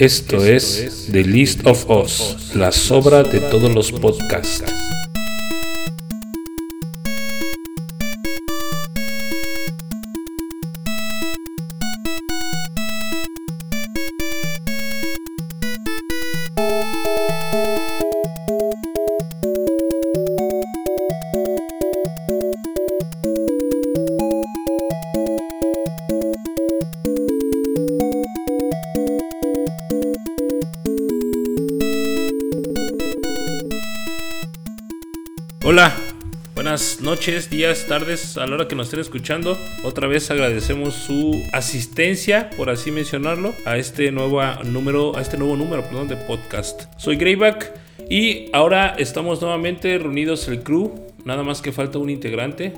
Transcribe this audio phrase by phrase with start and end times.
[0.00, 4.89] Esto es The List of Us, la sobra de todos los podcasts.
[37.20, 39.54] Noches, días, tardes, a la hora que nos estén escuchando.
[39.84, 45.54] Otra vez agradecemos su asistencia, por así mencionarlo, a este nuevo número, a este nuevo
[45.54, 46.84] número, perdón, de podcast.
[46.96, 47.74] Soy Greyback
[48.08, 50.94] y ahora estamos nuevamente reunidos el crew.
[51.26, 52.72] Nada más que falta un integrante.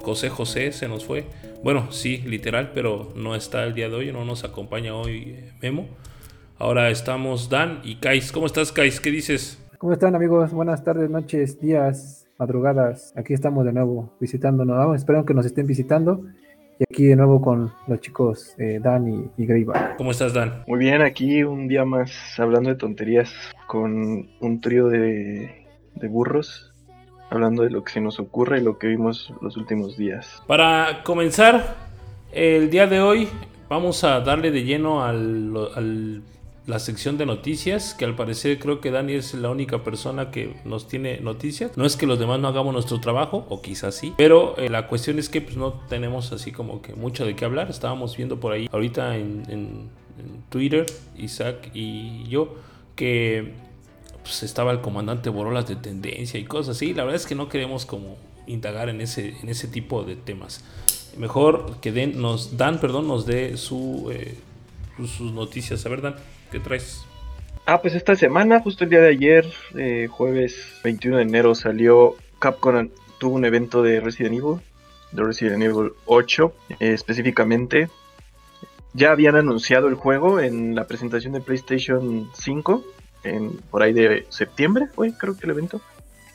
[0.00, 1.26] José José se nos fue.
[1.64, 5.52] Bueno, sí, literal, pero no está el día de hoy, no nos acompaña hoy eh,
[5.60, 5.88] Memo.
[6.56, 8.30] Ahora estamos Dan y Kais.
[8.30, 9.00] ¿Cómo estás, Kais?
[9.00, 9.58] ¿Qué dices?
[9.78, 10.52] ¿Cómo están amigos?
[10.52, 13.12] Buenas tardes, noches, días, madrugadas.
[13.16, 14.96] Aquí estamos de nuevo visitándonos.
[14.96, 16.22] Espero que nos estén visitando.
[16.78, 19.96] Y aquí de nuevo con los chicos eh, Dan y, y Greyback.
[19.96, 20.62] ¿Cómo estás, Dan?
[20.68, 23.34] Muy bien, aquí un día más hablando de tonterías
[23.66, 26.72] con un trío de, de burros,
[27.30, 30.40] hablando de lo que se nos ocurre y lo que vimos los últimos días.
[30.46, 31.74] Para comenzar,
[32.30, 33.28] el día de hoy
[33.68, 36.22] vamos a darle de lleno al, al
[36.68, 40.54] la sección de noticias, que al parecer creo que Dani es la única persona que
[40.66, 41.74] nos tiene noticias.
[41.76, 44.86] No es que los demás no hagamos nuestro trabajo, o quizás sí, pero eh, la
[44.86, 47.70] cuestión es que pues, no tenemos así como que mucho de qué hablar.
[47.70, 49.88] Estábamos viendo por ahí ahorita en,
[50.50, 50.84] Twitter,
[51.16, 52.56] Isaac y yo,
[52.96, 53.54] que
[54.22, 56.92] pues, estaba el comandante Borolas de tendencia y cosas así.
[56.92, 60.64] La verdad es que no queremos como indagar en ese, en ese tipo de temas.
[61.16, 64.36] Mejor que den, nos dan, perdón, nos dé su, eh,
[64.98, 65.86] sus noticias.
[65.86, 66.16] A ver, Dan.
[66.50, 67.04] ¿Qué traes?
[67.66, 69.46] Ah, pues esta semana, justo el día de ayer,
[69.76, 74.60] eh, jueves 21 de enero, salió Capcom, tuvo un evento de Resident Evil,
[75.12, 77.90] de Resident Evil 8 eh, específicamente.
[78.94, 82.84] Ya habían anunciado el juego en la presentación de PlayStation 5,
[83.24, 85.82] en, por ahí de septiembre fue creo que el evento.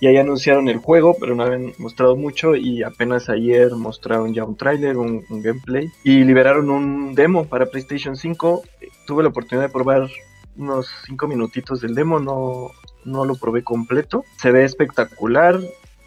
[0.04, 4.44] Y ahí anunciaron el juego, pero no habían mostrado mucho y apenas ayer mostraron ya
[4.44, 8.64] un tráiler, un, gameplay y liberaron un demo para PlayStation 5.
[9.08, 10.10] Tuve la oportunidad de probar
[10.58, 12.72] unos 5 minutitos del demo, no,
[13.06, 14.26] no lo probé completo.
[14.36, 15.62] Se ve espectacular.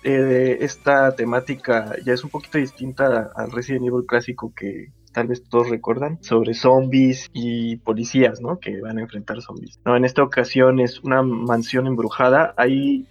[0.04, 5.42] Eh, esta temática ya es un poquito distinta al Resident Evil clásico que tal vez
[5.48, 8.60] todos recuerdan, sobre zombies y policías, ¿no?
[8.60, 9.80] Que van a enfrentar zombies.
[9.86, 12.52] No, en esta ocasión es una mansión embrujada.
[12.58, 13.06] Hay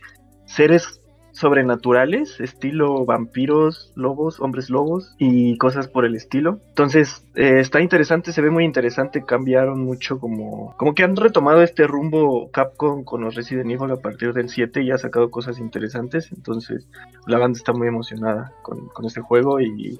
[0.45, 1.01] seres
[1.35, 6.61] sobrenaturales, estilo vampiros, lobos, hombres lobos y cosas por el estilo.
[6.69, 11.61] Entonces, eh, está interesante, se ve muy interesante, cambiaron mucho como como que han retomado
[11.61, 15.59] este rumbo Capcom con los Resident Evil a partir del 7 y ha sacado cosas
[15.59, 16.87] interesantes, entonces
[17.27, 19.99] la banda está muy emocionada con, con este juego y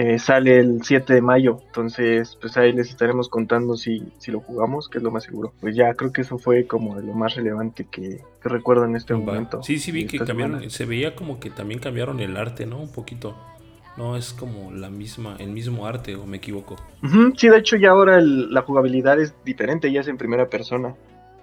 [0.00, 4.38] eh, sale el 7 de mayo, entonces pues ahí les estaremos contando si, si lo
[4.38, 5.52] jugamos, que es lo más seguro.
[5.60, 9.14] Pues ya creo que eso fue como lo más relevante que, que recuerdo en este
[9.14, 9.18] Va.
[9.18, 9.60] momento.
[9.64, 12.78] Sí, sí vi que cambiaron, se veía como que también cambiaron el arte, ¿no?
[12.78, 13.34] Un poquito.
[13.96, 16.76] No es como la misma, el mismo arte, o me equivoco.
[17.02, 20.16] Uh -huh, sí, de hecho ya ahora el, la jugabilidad es diferente, ya es en
[20.16, 20.94] primera persona.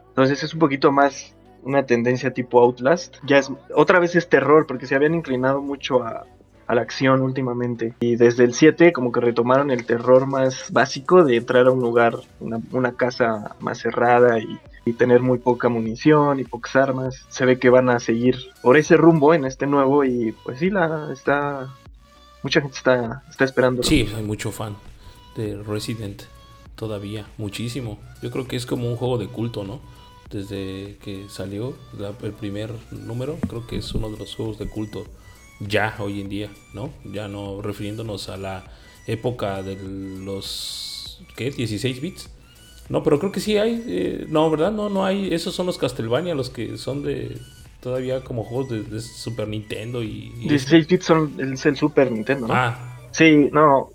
[0.07, 3.17] Entonces es un poquito más una tendencia tipo Outlast.
[3.27, 6.25] Ya es otra vez es terror, porque se habían inclinado mucho a,
[6.67, 7.93] a la acción últimamente.
[7.99, 11.79] Y desde el 7 como que retomaron el terror más básico de entrar a un
[11.79, 17.25] lugar, una, casa más cerrada y, y, tener muy poca munición y pocas armas.
[17.29, 20.69] Se ve que van a seguir por ese rumbo en este nuevo y pues sí,
[20.69, 21.73] la está...
[22.43, 23.81] Mucha gente está, está esperando.
[23.81, 24.75] Sí, hay mucho fan
[25.35, 26.23] de Resident
[26.75, 27.99] todavía, muchísimo.
[28.21, 29.81] Yo creo que es como un juego de culto, ¿no?
[30.29, 31.75] Desde que salió
[32.21, 35.05] el primer número, creo que es uno de los juegos de culto
[35.59, 36.91] ya hoy en día, ¿no?
[37.03, 38.63] Ya no refiriéndonos a la
[39.07, 41.51] época de los ¿qué?
[41.51, 42.29] 16 bits.
[42.89, 44.71] No, pero creo que sí hay, eh, no, ¿verdad?
[44.71, 47.37] No, no hay, esos son los Castlevania, los que son de
[47.81, 52.11] todavía como juegos de, de Super Nintendo y, y 16 bits son es el Super
[52.11, 52.53] Nintendo, ¿no?
[52.53, 53.07] Ah.
[53.11, 53.91] Sí, no,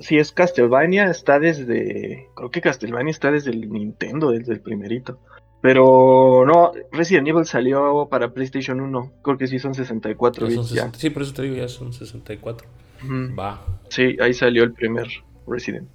[0.00, 5.18] si es Castlevania está desde, creo que Castlevania está desde el Nintendo, desde el primerito.
[5.64, 9.12] Pero no, Resident Evil salió para PlayStation 1.
[9.22, 10.68] Creo que sí son 64 bits.
[10.72, 10.92] Ya.
[10.94, 12.68] Sí, por eso te digo, ya son 64.
[13.00, 13.38] Mm.
[13.38, 13.64] Va.
[13.88, 15.08] Sí, ahí salió el primer
[15.46, 15.88] Resident.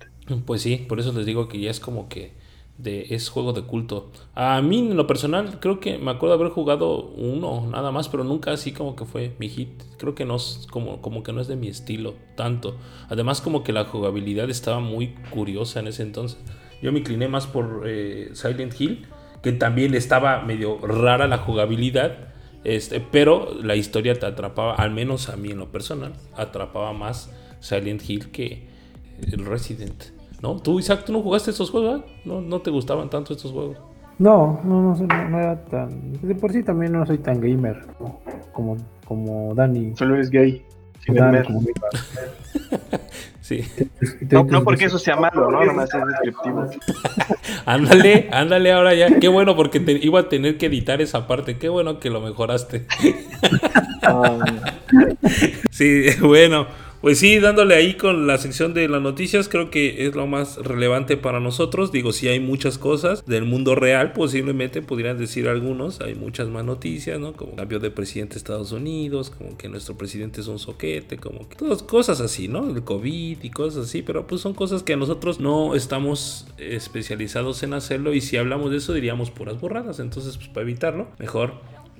[0.47, 2.33] Pues sí, por eso les digo que ya es como que
[2.79, 4.11] de, es juego de culto.
[4.33, 8.23] A mí, en lo personal, creo que me acuerdo haber jugado uno nada más, pero
[8.23, 9.83] nunca así como que fue mi hit.
[9.99, 12.75] Creo que no es como, como que no es de mi estilo tanto.
[13.07, 16.39] Además, como que la jugabilidad estaba muy curiosa en ese entonces.
[16.81, 19.05] yo me incliné más por eh, Silent Hill,
[19.41, 22.29] que también estaba medio rara la jugabilidad,
[22.63, 27.31] este, pero la historia te atrapaba, al menos a mí en lo personal, atrapaba más
[27.59, 28.67] Silent Hill que
[29.31, 30.03] el Resident.
[30.41, 30.57] ¿No?
[30.57, 32.01] ¿Tú, Isaac, tú no jugaste estos juegos?
[32.23, 33.77] ¿No, ¿No te gustaban tanto estos juegos?
[34.19, 36.13] No, no, no, no, era tan.
[36.21, 37.85] De por sí también no soy tan gamer
[38.51, 39.95] como, como Dani.
[39.95, 40.65] Solo eres gay.
[43.41, 43.65] Sí.
[44.29, 45.65] No, no porque eso sea malo, ¿no?
[45.65, 46.69] Nomás es descriptivo.
[47.65, 49.19] ándale, ándale ahora ya.
[49.19, 51.57] Qué bueno porque te iba a tener que editar esa parte.
[51.57, 52.85] Qué bueno que lo mejoraste.
[54.03, 54.37] Ah,
[55.71, 56.67] Sí, bueno.
[57.01, 60.57] Pues sí, dándole ahí con la sección de las noticias, creo que es lo más
[60.57, 61.93] relevante para nosotros.
[61.93, 66.01] Digo, si hay muchas cosas del mundo real, posiblemente podrían decir algunos.
[66.01, 67.31] Hay muchas más noticias, ¿no?
[67.31, 71.47] Como cambio de presidente de Estados Unidos, como que nuestro presidente es un soquete, como
[71.47, 72.69] que todas cosas así, ¿no?
[72.69, 77.75] El COVID y cosas así, pero pues son cosas que nosotros no estamos especializados en
[77.75, 78.13] hacerlo.
[78.13, 80.01] Y si hablamos de eso, diríamos puras borradas.
[80.01, 81.53] Entonces, pues para evitarlo, mejor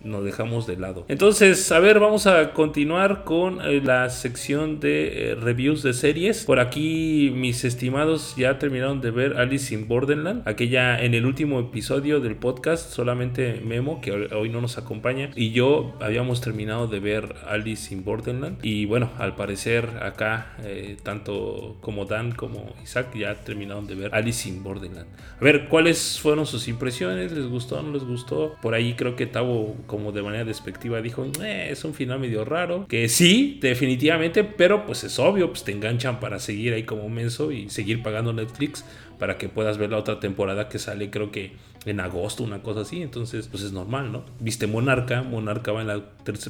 [0.03, 1.05] nos dejamos de lado.
[1.07, 6.45] Entonces, a ver, vamos a continuar con eh, la sección de eh, reviews de series.
[6.45, 10.47] Por aquí, mis estimados ya terminaron de ver Alice in Borderland.
[10.47, 15.51] Aquella en el último episodio del podcast, solamente Memo, que hoy no nos acompaña, y
[15.51, 18.63] yo habíamos terminado de ver Alice in Borderland.
[18.63, 24.15] Y bueno, al parecer acá, eh, tanto como Dan como Isaac ya terminaron de ver
[24.15, 25.07] Alice in Borderland.
[25.39, 27.31] A ver, ¿cuáles fueron sus impresiones?
[27.31, 27.81] ¿Les gustó?
[27.81, 28.55] ¿No les gustó?
[28.61, 32.45] Por ahí creo que Tavo como de manera despectiva dijo, eh, es un final medio
[32.45, 32.85] raro.
[32.87, 37.51] Que sí, definitivamente, pero pues es obvio, pues te enganchan para seguir ahí como menso
[37.51, 38.85] y seguir pagando Netflix
[39.17, 41.51] para que puedas ver la otra temporada que sale creo que
[41.85, 43.01] en agosto, una cosa así.
[43.01, 44.23] Entonces, pues es normal, ¿no?
[44.39, 46.01] Viste Monarca, Monarca va, en la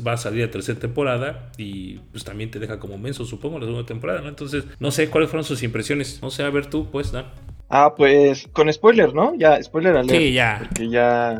[0.05, 3.65] va a salir la tercera temporada y pues también te deja como menso, supongo, la
[3.65, 4.29] segunda temporada, ¿no?
[4.29, 6.19] Entonces, no sé cuáles fueron sus impresiones.
[6.21, 7.25] No sé, a ver tú, pues, Dan.
[7.69, 9.35] Ah, pues con spoiler, ¿no?
[9.35, 10.19] Ya, spoiler alert.
[10.19, 10.57] Sí, ya.
[10.59, 11.39] Porque ya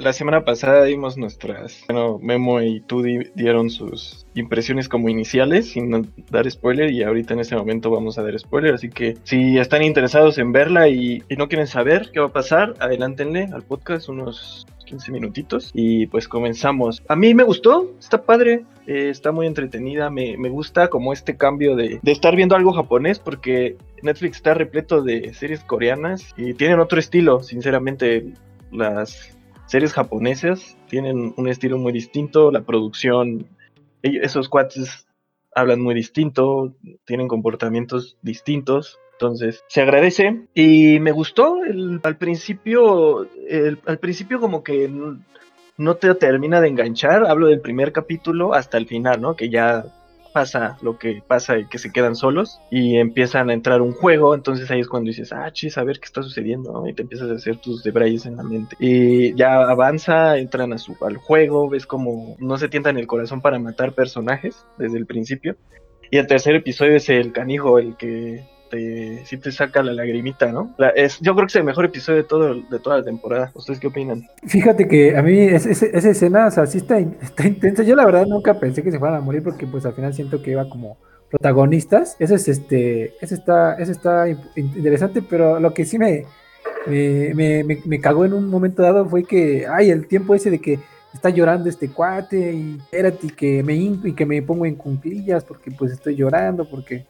[0.00, 1.84] la semana pasada dimos nuestras.
[1.88, 6.90] Bueno, Memo y tú di- dieron sus impresiones como iniciales sin dar spoiler.
[6.90, 8.74] Y ahorita en este momento vamos a dar spoiler.
[8.74, 12.32] Así que si están interesados en verla y, y no quieren saber qué va a
[12.32, 15.70] pasar, adelántenle al podcast unos 15 minutitos.
[15.74, 17.02] Y pues comenzamos.
[17.08, 18.64] A mí me gustó, está padre.
[18.86, 22.72] eh, está muy entretenida, me, me gusta como este cambio de, de estar viendo algo
[22.72, 28.24] japonés porque Netflix está repleto de series coreanas y tienen otro estilo, sinceramente
[28.72, 29.36] las
[29.68, 33.46] series japonesas tienen un estilo muy distinto, la producción,
[34.02, 35.06] esos cuates
[35.54, 36.74] hablan muy distinto,
[37.04, 44.40] tienen comportamientos distintos, entonces se agradece y me gustó el- al principio, el- al principio
[44.40, 44.90] como que
[45.76, 49.36] no te termina de enganchar, hablo del primer capítulo hasta el final, ¿no?
[49.36, 49.84] Que ya
[50.38, 54.36] pasa lo que pasa y que se quedan solos y empiezan a entrar un juego,
[54.36, 56.86] entonces ahí es cuando dices, ah, chis, a ver qué está sucediendo, ¿no?
[56.86, 58.76] Y te empiezas a hacer tus debrayes en la mente.
[58.78, 63.40] Y ya avanza, entran a su, al juego, ves como no se tientan el corazón
[63.40, 65.56] para matar personajes desde el principio.
[66.08, 70.74] Y el tercer episodio es el canijo, el que te, te saca la lagrimita, ¿no?
[70.78, 73.50] La- es, yo creo que es el mejor episodio de, todo, de toda la temporada.
[73.54, 74.26] ¿Ustedes qué opinan?
[74.46, 77.82] Fíjate que a mí es- es- esa escena, o sea, sí está, in- está intensa.
[77.82, 80.42] Yo la verdad nunca pensé que se fueran a morir porque pues al final siento
[80.42, 80.96] que iba como
[81.30, 82.16] protagonistas.
[82.18, 86.24] Eso es este, eso está, eso está in- interesante, pero lo que sí me,
[86.86, 90.50] me, me, me- me cagó en un momento dado fue que, ay, el tiempo ese
[90.50, 90.78] de que
[91.14, 95.70] está llorando este cuate y espérate que me y que me pongo en cunclillas porque
[95.70, 97.06] pues estoy llorando porque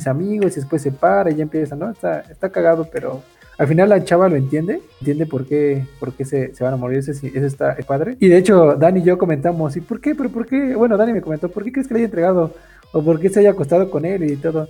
[0.00, 1.90] mis amigos y después se para y ya empieza, ¿no?
[1.90, 3.22] Está, está cagado, pero
[3.58, 6.76] al final la chava lo entiende, entiende por qué, por qué se, se van a
[6.78, 8.16] morir, ese, ese está es padre.
[8.18, 10.14] Y de hecho, Dani y yo comentamos, ¿y por qué?
[10.14, 10.74] ¿Pero por qué?
[10.74, 12.54] Bueno, Dani me comentó, ¿por qué crees que le haya entregado?
[12.92, 14.68] ¿O por qué se haya acostado con él y todo?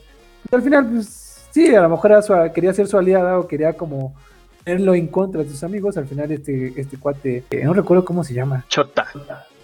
[0.50, 3.46] Y al final, pues sí, a lo mejor era su- quería ser su aliada o
[3.46, 4.14] quería como
[4.64, 5.96] tenerlo en contra de sus amigos.
[5.96, 8.64] Al final, este, este cuate, eh, no recuerdo cómo se llama.
[8.68, 9.06] Chota.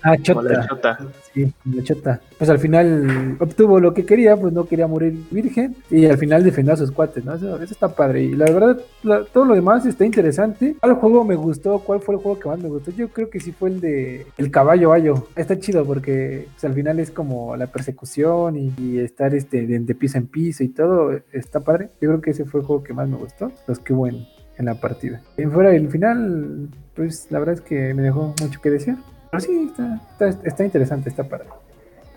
[0.09, 0.97] Ah, como la Chota.
[0.99, 0.99] chota.
[1.35, 2.21] Sí, la chota.
[2.39, 6.45] Pues al final obtuvo lo que quería, pues no quería morir virgen y al final
[6.45, 7.35] defendió a sus cuates, ¿no?
[7.35, 8.23] Eso, eso está padre.
[8.23, 10.77] Y la verdad, la- todo lo demás está interesante.
[10.81, 11.79] ¿Cuál juego me gustó?
[11.81, 12.91] ¿Cuál fue el juego que más me gustó?
[12.93, 15.27] Yo creo que sí fue el de El Caballo Bayo.
[15.35, 19.79] Está chido porque pues, al final es como la persecución y, y estar este, de,
[19.81, 21.13] de piso en piso y todo.
[21.33, 21.91] Está padre.
[22.01, 23.51] Yo creo que ese fue el juego que más me gustó.
[23.67, 24.27] Los que hubo en,
[24.59, 25.21] en la partida.
[25.37, 28.97] En fuera del final, pues la verdad es que me dejó mucho que desear.
[29.41, 31.47] Pero sí, está, está, está interesante, está padre.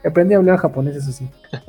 [0.06, 1.28] Aprendí a hablar japonés, eso sí.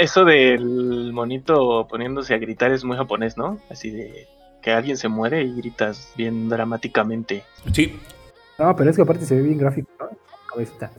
[0.00, 3.58] Eso del monito poniéndose a gritar es muy japonés, ¿no?
[3.70, 4.26] Así de
[4.62, 7.42] que alguien se muere y gritas bien dramáticamente.
[7.72, 7.98] Sí,
[8.58, 10.08] No, pero es que aparte se ve bien gráfico, ¿no?
[10.46, 10.90] Cabecita.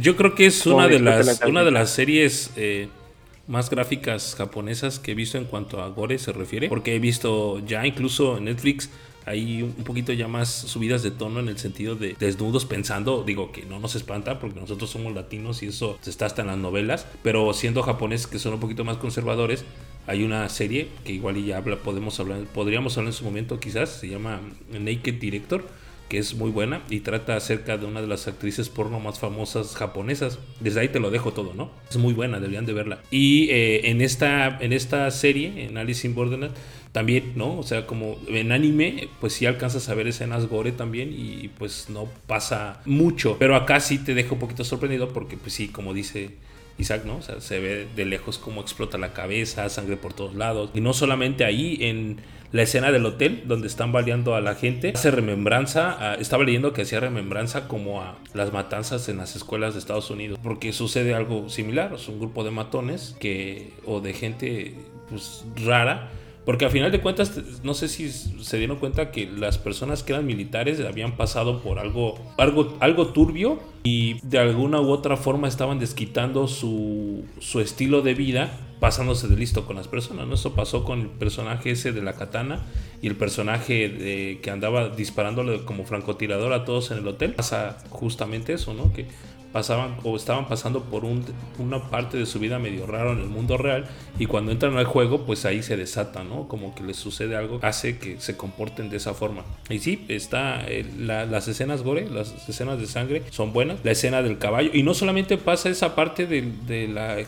[0.00, 1.52] yo creo que es una de la las, carne.
[1.52, 2.88] una de las series eh,
[3.46, 7.60] más gráficas japonesas que he visto en cuanto a gore se refiere, porque he visto
[7.60, 8.90] ya incluso en Netflix
[9.26, 13.52] hay un poquito ya más subidas de tono en el sentido de desnudos pensando, digo
[13.52, 17.06] que no nos espanta porque nosotros somos latinos y eso está hasta en las novelas,
[17.22, 19.64] pero siendo japoneses que son un poquito más conservadores,
[20.06, 23.90] hay una serie que igual ya habla, podemos hablar, podríamos hablar en su momento quizás,
[23.90, 24.40] se llama
[24.70, 25.66] Naked Director,
[26.08, 29.74] que es muy buena y trata acerca de una de las actrices porno más famosas
[29.74, 30.38] japonesas.
[30.60, 31.70] Desde ahí te lo dejo todo, ¿no?
[31.90, 33.00] Es muy buena, deberían de verla.
[33.10, 36.54] Y eh, en, esta, en esta serie, en Alice in Borderland,
[36.92, 37.58] también, ¿no?
[37.58, 41.88] O sea, como en anime, pues sí alcanzas a ver escenas gore también y pues
[41.88, 43.36] no pasa mucho.
[43.38, 46.36] Pero acá sí te dejo un poquito sorprendido porque pues sí, como dice
[46.78, 47.16] Isaac, ¿no?
[47.16, 50.70] O sea, se ve de lejos cómo explota la cabeza, sangre por todos lados.
[50.74, 52.18] Y no solamente ahí, en
[52.54, 56.82] la escena del hotel donde están baleando a la gente, hace remembranza, estaba leyendo que
[56.82, 61.48] hacía remembranza como a las matanzas en las escuelas de Estados Unidos, porque sucede algo
[61.48, 64.74] similar, es un grupo de matones que, o de gente
[65.10, 66.10] pues rara,
[66.44, 70.12] porque al final de cuentas, no sé si se dieron cuenta que las personas que
[70.12, 75.48] eran militares habían pasado por algo, algo, algo turbio y de alguna u otra forma
[75.48, 80.26] estaban desquitando su, su estilo de vida pasándose de listo con las personas.
[80.26, 80.34] ¿no?
[80.34, 82.60] Eso pasó con el personaje ese de la katana
[83.00, 87.32] y el personaje de, que andaba disparándole como francotirador a todos en el hotel.
[87.32, 88.92] Pasa justamente eso, ¿no?
[88.92, 89.06] Que
[89.54, 93.56] pasaban o estaban pasando por una parte de su vida medio raro en el mundo
[93.56, 93.86] real
[94.18, 96.48] y cuando entran al juego pues ahí se desata, ¿no?
[96.48, 99.44] Como que les sucede algo, hace que se comporten de esa forma.
[99.70, 104.22] Y sí, está eh, las escenas gore, las escenas de sangre son buenas, la escena
[104.22, 107.18] del caballo y no solamente pasa esa parte de, la,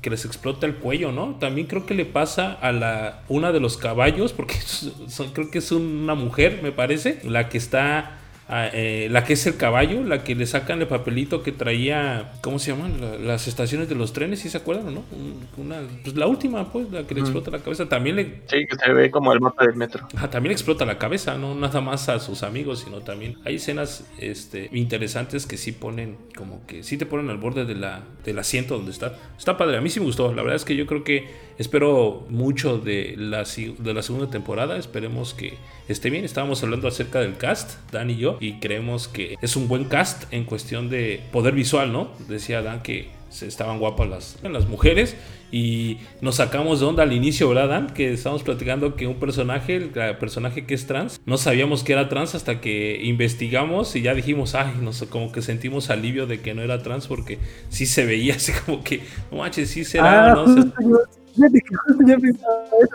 [0.00, 1.34] que les explota el cuello, ¿no?
[1.40, 4.54] También creo que le pasa a una de los caballos porque
[5.32, 9.56] creo que es una mujer, me parece, la que está eh, la que es el
[9.56, 13.26] caballo, la que le sacan el papelito que traía, ¿cómo se llaman?
[13.26, 15.04] las estaciones de los trenes, ¿sí se acuerdan o no?
[15.56, 18.42] Una, pues la última, pues, la que le explota la cabeza, también le...
[18.46, 20.06] Sí, que se ve como el mapa del metro.
[20.30, 24.04] también le explota la cabeza, no nada más a sus amigos, sino también hay escenas
[24.18, 28.38] este, interesantes que sí ponen, como que sí te ponen al borde de la, del
[28.38, 29.16] asiento donde está.
[29.38, 32.26] Está padre, a mí sí me gustó, la verdad es que yo creo que espero
[32.28, 35.54] mucho de la, de la segunda temporada, esperemos que
[35.88, 39.68] esté bien, estábamos hablando acerca del cast, Dan y yo, y creemos que es un
[39.68, 42.10] buen cast en cuestión de poder visual, ¿no?
[42.28, 45.16] Decía Dan que estaban guapas las, las mujeres
[45.50, 47.86] y nos sacamos de onda al inicio, ¿verdad, Dan?
[47.94, 52.08] Que estábamos platicando que un personaje, el personaje que es trans, no sabíamos que era
[52.08, 56.40] trans hasta que investigamos y ya dijimos, ay, no sé, como que sentimos alivio de
[56.40, 60.32] que no era trans porque sí se veía así como que, no manches, sí será,
[60.32, 60.44] ah, ¿no?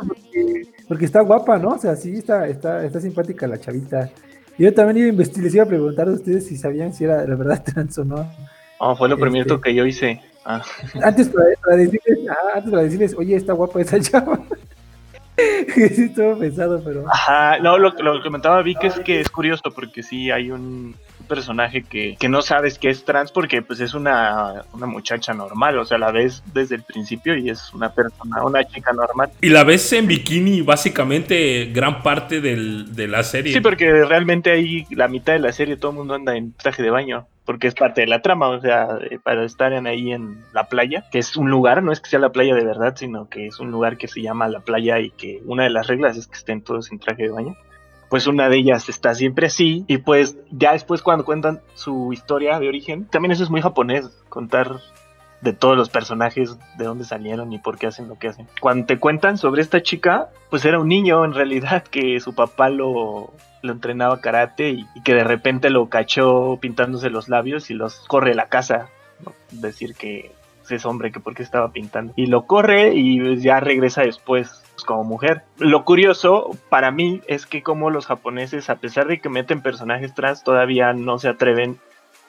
[0.08, 1.70] Porque, porque, está guapa, ¿no?
[1.70, 4.10] O sea, sí está, está, está simpática la chavita.
[4.58, 7.26] Yo también iba a investigar, les iba a preguntar a ustedes si sabían si era
[7.26, 8.30] la verdad trans o no.
[8.80, 10.22] Oh, fue lo este, primero que yo hice.
[10.46, 10.62] Ah.
[11.04, 14.40] Antes, para, decirles, ah, antes para decirles, oye, está guapa esa chava.
[15.36, 17.06] sí, estuvo pensado, pero.
[17.12, 20.96] Ajá, no, lo, lo que comentaba Vic es que es curioso porque sí hay un,
[21.28, 25.78] personaje que, que, no sabes que es trans porque pues es una, una, muchacha normal,
[25.78, 29.30] o sea, la ves desde el principio y es una persona, una chica normal.
[29.42, 33.54] Y la ves en bikini básicamente gran parte del, de la serie.
[33.54, 36.82] Sí, porque realmente ahí la mitad de la serie todo el mundo anda en traje
[36.82, 40.12] de baño porque es parte de la trama, o sea, eh, para estar en ahí
[40.12, 42.96] en la playa, que es un lugar, no es que sea la playa de verdad,
[42.98, 45.88] sino que es un lugar que se llama la playa y que una de las
[45.88, 47.56] reglas es que estén todos en traje de baño
[48.10, 52.60] pues una de ellas está siempre así y pues ya después cuando cuentan su historia
[52.60, 54.80] de origen, también eso es muy japonés, contar
[55.42, 58.48] de todos los personajes, de dónde salieron y por qué hacen lo que hacen.
[58.60, 62.70] Cuando te cuentan sobre esta chica, pues era un niño en realidad que su papá
[62.70, 68.00] lo, lo entrenaba karate y, que de repente lo cachó pintándose los labios y los
[68.08, 68.90] corre a la casa.
[69.52, 70.32] Decir que
[70.70, 72.14] es hombre, que porque estaba pintando.
[72.16, 75.42] Y lo corre y ya regresa después pues, como mujer.
[75.58, 80.14] Lo curioso para mí es que como los japoneses, a pesar de que meten personajes
[80.14, 81.80] trans, todavía no se atreven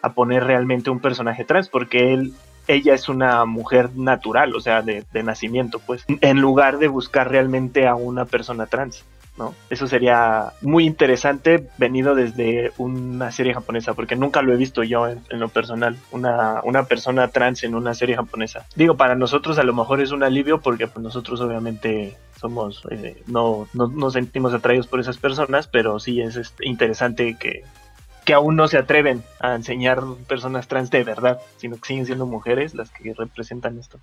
[0.01, 2.33] a poner realmente un personaje trans, porque él,
[2.67, 7.31] ella es una mujer natural, o sea, de, de nacimiento, pues, en lugar de buscar
[7.31, 9.05] realmente a una persona trans.
[9.39, 9.55] ¿No?
[9.71, 15.07] Eso sería muy interesante venido desde una serie japonesa, porque nunca lo he visto yo
[15.09, 18.67] en, lo personal, una, una, persona trans en una serie japonesa.
[18.75, 23.23] Digo, para nosotros a lo mejor es un alivio porque pues, nosotros obviamente somos, eh,
[23.27, 27.65] no, no nos sentimos atraídos por esas personas, pero sí es este, interesante que,
[28.25, 32.27] que aún no se atreven a enseñar personas trans de verdad, sino que siguen siendo
[32.27, 33.99] mujeres las que representan esto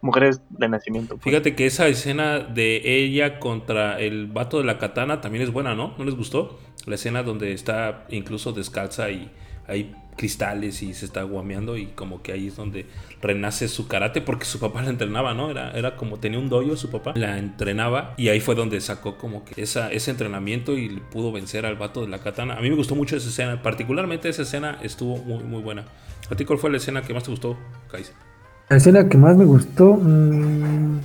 [0.00, 1.16] mujeres de nacimiento.
[1.16, 1.24] Pues.
[1.24, 5.74] Fíjate que esa escena de ella contra el vato de la katana también es buena,
[5.74, 5.94] ¿no?
[5.98, 6.58] ¿No les gustó?
[6.86, 9.30] La escena donde está incluso descalza y
[9.66, 12.86] hay cristales y se está guameando y como que ahí es donde
[13.22, 15.50] renace su karate porque su papá la entrenaba, ¿no?
[15.50, 19.16] Era, era como tenía un doyo su papá, la entrenaba y ahí fue donde sacó
[19.16, 22.54] como que esa, ese entrenamiento y pudo vencer al vato de la katana.
[22.54, 25.84] A mí me gustó mucho esa escena, particularmente esa escena estuvo muy, muy buena.
[26.30, 27.56] ¿A ti cuál fue la escena que más te gustó,
[27.90, 28.27] Kaiser?
[28.68, 30.98] La escena que más me gustó, mmm,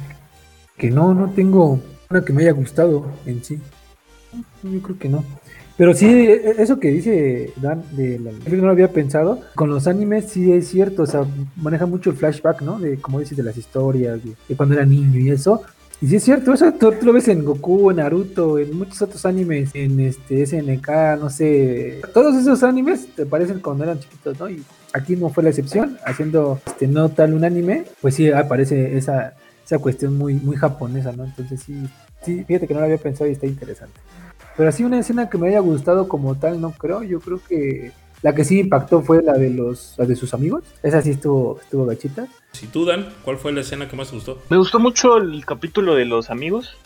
[0.78, 1.80] que no, no tengo
[2.10, 3.60] una que me haya gustado en sí.
[4.64, 5.24] Yo creo que no.
[5.78, 9.88] Pero sí, e, eso que dice Dan, de la, no lo había pensado, con los
[9.88, 12.80] animes sí es cierto, o sea, maneja mucho el flashback, ¿no?
[12.80, 15.62] De, como dices, de las historias, de, cuando era niño y eso.
[16.02, 19.26] Y sí es cierto, eso tú, lo ves en Goku, en Naruto, en muchos otros
[19.26, 24.50] animes, en este SNK, no sé, todos esos animes te parecen cuando eran chiquitos, ¿no?
[24.50, 24.62] Y
[24.94, 29.34] aquí no fue la excepción, haciendo este no tal un anime, pues sí aparece esa,
[29.66, 31.26] esa cuestión muy, muy japonesa, ¿no?
[31.26, 31.76] Entonces sí,
[32.24, 34.00] sí, fíjate que no lo había pensado y está interesante.
[34.56, 37.02] Pero así una escena que me haya gustado como tal, no creo.
[37.02, 40.64] Yo creo que la que sí impactó fue la de los de sus amigos.
[40.84, 42.28] Esa sí estuvo, estuvo gachita.
[42.52, 44.40] Si tú, Dan, ¿cuál fue la escena que más te gustó?
[44.50, 46.78] Me gustó mucho el capítulo de los amigos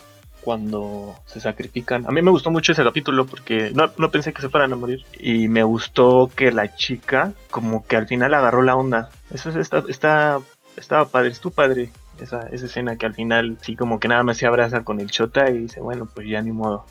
[0.48, 2.06] cuando se sacrifican.
[2.06, 4.76] A mí me gustó mucho ese capítulo porque no, no pensé que se fueran a
[4.76, 5.04] morir.
[5.20, 9.10] Y me gustó que la chica como que al final agarró la onda.
[9.30, 10.38] Eso está, está,
[10.74, 11.90] estaba padre, estuvo padre.
[12.18, 15.10] Esa, esa escena que al final sí como que nada más se abraza con el
[15.10, 16.86] chota y dice, bueno, pues ya ni modo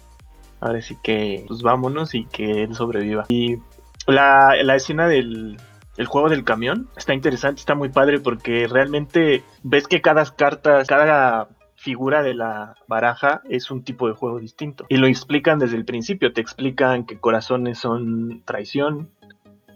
[0.59, 3.25] ahora sí que pues vámonos y que él sobreviva.
[3.29, 3.57] Y
[4.05, 5.57] la, escena del
[5.97, 10.85] el juego del camión está interesante, está muy padre porque realmente ves que cada carta,
[10.85, 14.85] cada figura de la baraja es un tipo de juego distinto.
[14.89, 19.09] Y lo explican desde el principio, te explican que corazones son traición,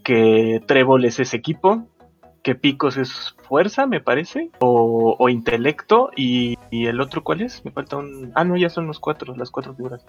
[0.04, 1.88] que trébol es equipo,
[2.44, 7.64] que picos es fuerza, me parece, o, o intelecto, y, y, el otro cuál es?
[7.64, 8.32] Me falta un...
[8.36, 10.04] Ah, no, ya son los cuatro, las cuatro figuras.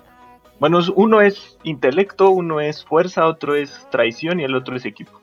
[0.59, 5.22] Bueno, uno es intelecto, uno es fuerza, otro es traición y el otro es equipo.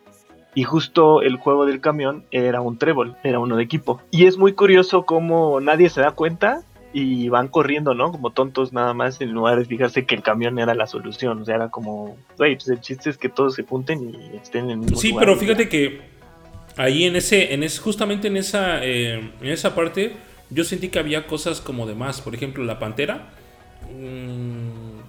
[0.56, 4.02] Y justo el juego del camión era un trébol, era uno de equipo.
[4.12, 8.12] Y es muy curioso cómo nadie se da cuenta y van corriendo, ¿no?
[8.12, 11.42] Como tontos nada más, en lugar de fijarse que el camión era la solución.
[11.42, 14.66] O sea, era como, güey, pues el chiste es que todos se junten y estén
[14.66, 16.02] en el mismo Sí, pero fíjate que
[16.78, 20.14] ahí en ese, en ese, justamente en esa, eh, en esa parte,
[20.50, 22.22] yo sentí que había cosas como de más.
[22.22, 23.30] Por ejemplo, la pantera.
[23.92, 24.59] Mmm,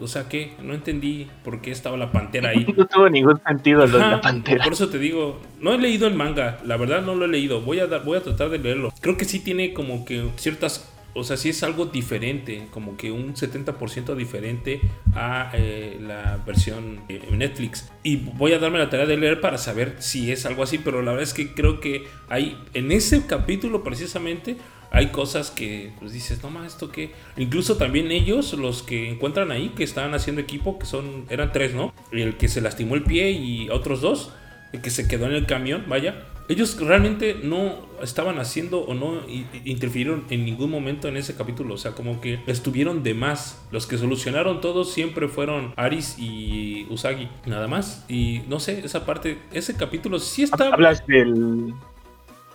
[0.00, 0.54] o sea, ¿qué?
[0.62, 2.66] No entendí por qué estaba la pantera ahí.
[2.76, 4.64] No tuvo ningún sentido lo de la pantera.
[4.64, 7.60] Por eso te digo, no he leído el manga, la verdad no lo he leído.
[7.60, 8.92] Voy a, dar, voy a tratar de leerlo.
[9.00, 13.10] Creo que sí tiene como que ciertas o sea, sí es algo diferente, como que
[13.10, 14.80] un 70% diferente
[15.14, 17.90] a eh, la versión de Netflix.
[18.02, 21.02] Y voy a darme la tarea de leer para saber si es algo así, pero
[21.02, 24.56] la verdad es que creo que hay en ese capítulo precisamente
[24.90, 27.12] hay cosas que pues dices, no más, esto que.
[27.36, 31.74] Incluso también ellos, los que encuentran ahí, que estaban haciendo equipo, que son, eran tres,
[31.74, 31.92] ¿no?
[32.10, 34.32] El que se lastimó el pie y otros dos,
[34.72, 36.26] el que se quedó en el camión, vaya.
[36.48, 39.20] Ellos realmente no estaban haciendo o no
[39.64, 41.74] interfirieron en ningún momento en ese capítulo.
[41.74, 43.64] O sea, como que estuvieron de más.
[43.70, 48.04] Los que solucionaron todo siempre fueron Aris y Usagi, nada más.
[48.08, 50.72] Y no sé, esa parte, ese capítulo sí está.
[50.72, 51.72] Hablas del,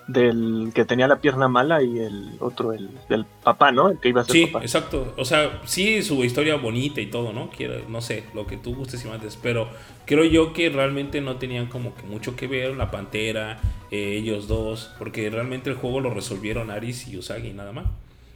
[0.08, 3.90] del que tenía la pierna mala y el otro, el del papá, ¿no?
[3.90, 5.14] El que iba a ser sí, exacto.
[5.18, 7.50] O sea, sí, su historia bonita y todo, ¿no?
[7.50, 9.68] Quiero, no sé, lo que tú gustes y mandes, pero
[10.06, 14.48] creo yo que realmente no tenían como que mucho que ver la pantera, eh, ellos
[14.48, 17.86] dos, porque realmente el juego lo resolvieron Aris y Usagi, nada más.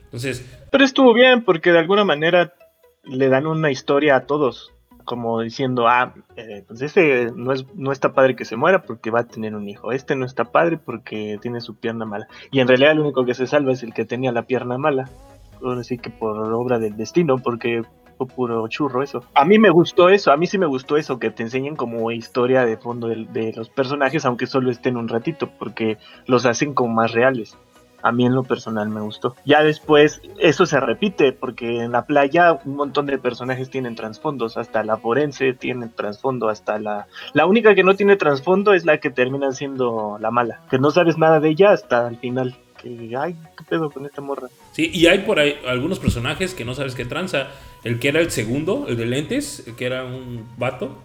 [0.06, 0.46] Entonces.
[0.72, 2.54] Pero estuvo bien, porque de alguna manera
[3.04, 4.72] le dan una historia a todos
[5.10, 9.10] como diciendo, ah, eh, pues ese no, es, no está padre que se muera porque
[9.10, 12.28] va a tener un hijo, este no está padre porque tiene su pierna mala.
[12.52, 15.10] Y en realidad el único que se salva es el que tenía la pierna mala,
[15.76, 17.82] decir que por obra del destino, porque
[18.20, 19.24] fue puro churro eso.
[19.34, 22.12] A mí me gustó eso, a mí sí me gustó eso, que te enseñen como
[22.12, 26.76] historia de fondo de, de los personajes, aunque solo estén un ratito, porque los hacen
[26.76, 27.58] como más reales
[28.02, 29.36] a mí en lo personal me gustó.
[29.46, 34.58] Ya después eso se repite porque en la playa un montón de personajes tienen trasfondos,
[34.58, 37.08] hasta la forense tiene trasfondo, hasta la...
[37.34, 40.92] La única que no tiene trasfondo es la que termina siendo la mala, que no
[40.92, 42.56] sabes nada de ella hasta el final.
[42.82, 44.48] Que, ay, qué pedo con esta morra.
[44.72, 47.48] Sí, y hay por ahí algunos personajes que no sabes qué tranza.
[47.84, 50.98] El que era el segundo, el de lentes, el que era un vato,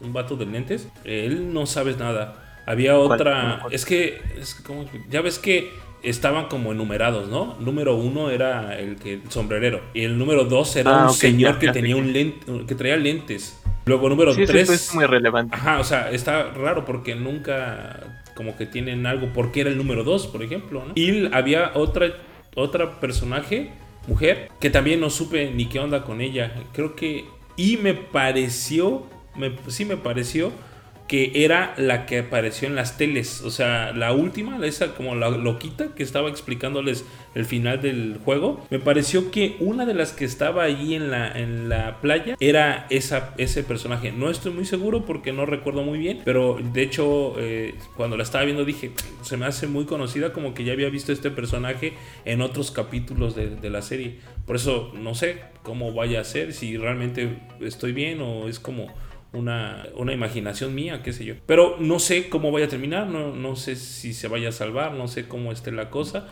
[0.00, 2.62] un vato de lentes, él no sabes nada.
[2.66, 7.56] Había otra, es que, es como, ya ves que estaban como enumerados, ¿no?
[7.60, 11.70] Número uno era el que sombrerero y el número dos era ah, un señor que
[11.70, 13.60] tenía un lente, que traía lentes.
[13.86, 15.54] Luego número sí, tres es muy relevante.
[15.54, 20.04] Ajá, o sea, está raro porque nunca como que tienen algo porque era el número
[20.04, 20.92] dos, por ejemplo, ¿no?
[20.94, 22.12] Y había otra
[22.54, 23.70] otra personaje
[24.06, 26.52] mujer que también no supe ni qué onda con ella.
[26.72, 27.24] Creo que
[27.56, 30.52] y me pareció, me, sí me pareció
[31.10, 33.40] que era la que apareció en las teles.
[33.40, 38.64] O sea, la última, esa como la loquita que estaba explicándoles el final del juego.
[38.70, 42.86] Me pareció que una de las que estaba ahí en la, en la playa era
[42.90, 44.12] esa, ese personaje.
[44.12, 46.20] No estoy muy seguro porque no recuerdo muy bien.
[46.24, 48.92] Pero de hecho, eh, cuando la estaba viendo dije,
[49.22, 51.94] se me hace muy conocida como que ya había visto este personaje
[52.24, 54.20] en otros capítulos de, de la serie.
[54.46, 58.94] Por eso no sé cómo vaya a ser, si realmente estoy bien o es como
[59.32, 61.34] una, una, imaginación mía, qué sé yo.
[61.46, 64.92] Pero no sé cómo vaya a terminar, no, no sé si se vaya a salvar,
[64.92, 66.28] no sé cómo esté la cosa.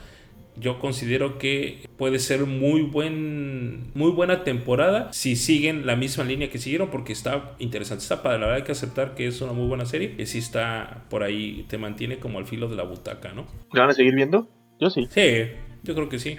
[0.57, 6.51] Yo considero que puede ser muy, buen, muy buena temporada si siguen la misma línea
[6.51, 8.03] que siguieron, porque está interesante.
[8.03, 10.39] Está para la verdad hay que aceptar que es una muy buena serie, que sí
[10.39, 13.47] está por ahí, te mantiene como al filo de la butaca, ¿no?
[13.73, 14.49] ¿La van a seguir viendo?
[14.81, 15.07] Yo sí.
[15.11, 15.51] Sí,
[15.85, 16.37] yo creo que sí.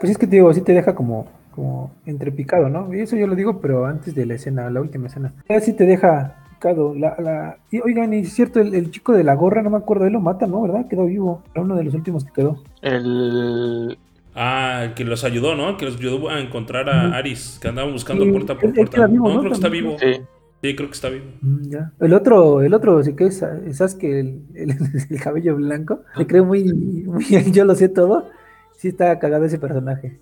[0.00, 2.92] pues es que te digo, sí te deja como como entrepicado, ¿no?
[2.94, 5.32] Y eso yo lo digo, pero antes de la escena, la última escena.
[5.48, 6.94] Así te deja picado.
[6.94, 7.58] La, la...
[7.70, 10.20] Y, oigan, y es cierto, el, chico de la gorra, no me acuerdo, él lo
[10.20, 10.62] mata, ¿no?
[10.62, 10.88] ¿Verdad?
[10.88, 11.42] Quedó vivo.
[11.52, 12.62] Era uno de los últimos que quedó.
[12.80, 13.98] El.
[14.34, 15.76] Ah, el que los ayudó, ¿no?
[15.76, 19.06] Que los ayudó a encontrar a Aris, que andaban buscando puerta por puerta.
[19.06, 19.96] Vivo, no, creo que está vivo.
[19.98, 20.20] Sí.
[20.62, 21.24] Sí, creo que está vivo.
[21.40, 21.92] Mm, ya.
[21.98, 26.02] El otro, el otro, sí que es, ¿sabes que el, el, cabello blanco?
[26.16, 28.30] Se cree muy, muy, yo lo sé todo.
[28.76, 30.20] Sí está cagado ese personaje.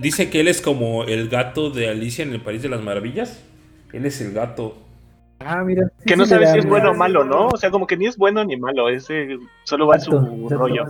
[0.00, 3.42] Dice que él es como el gato de Alicia en el País de las Maravillas.
[3.92, 4.76] Él es el gato.
[5.40, 5.90] Ah, mira.
[6.06, 7.48] que no sabe si es bueno o malo, ¿no?
[7.48, 10.12] O sea, como que ni es bueno ni malo, ese solo va su
[10.48, 10.84] rollo.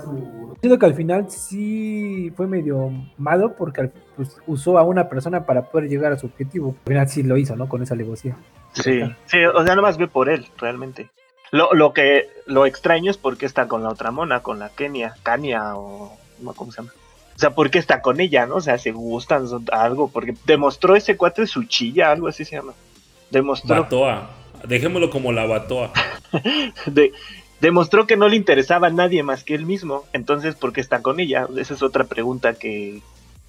[0.60, 5.62] Siento que al final sí fue medio malo porque pues, usó a una persona para
[5.62, 6.76] poder llegar a su objetivo.
[6.84, 7.68] Al final sí lo hizo, ¿no?
[7.68, 8.36] Con esa alevosía.
[8.72, 11.10] Sí, sí, o sea, nomás ve por él, realmente.
[11.50, 15.14] Lo, lo que lo extraño es porque está con la otra mona, con la Kenia,
[15.22, 16.16] Kania o
[16.56, 16.92] ¿cómo se llama?
[17.34, 18.56] O sea, ¿por qué está con ella, no?
[18.56, 22.74] O sea, se gustan algo, porque demostró ese cuate su chilla, algo así se llama.
[23.30, 23.82] Demostró.
[23.82, 24.30] Batoa.
[24.66, 25.92] Dejémoslo como la batoa.
[26.86, 27.12] de,
[27.60, 30.04] demostró que no le interesaba a nadie más que él mismo.
[30.12, 31.48] Entonces, ¿por qué está con ella?
[31.56, 33.00] Esa es otra pregunta que,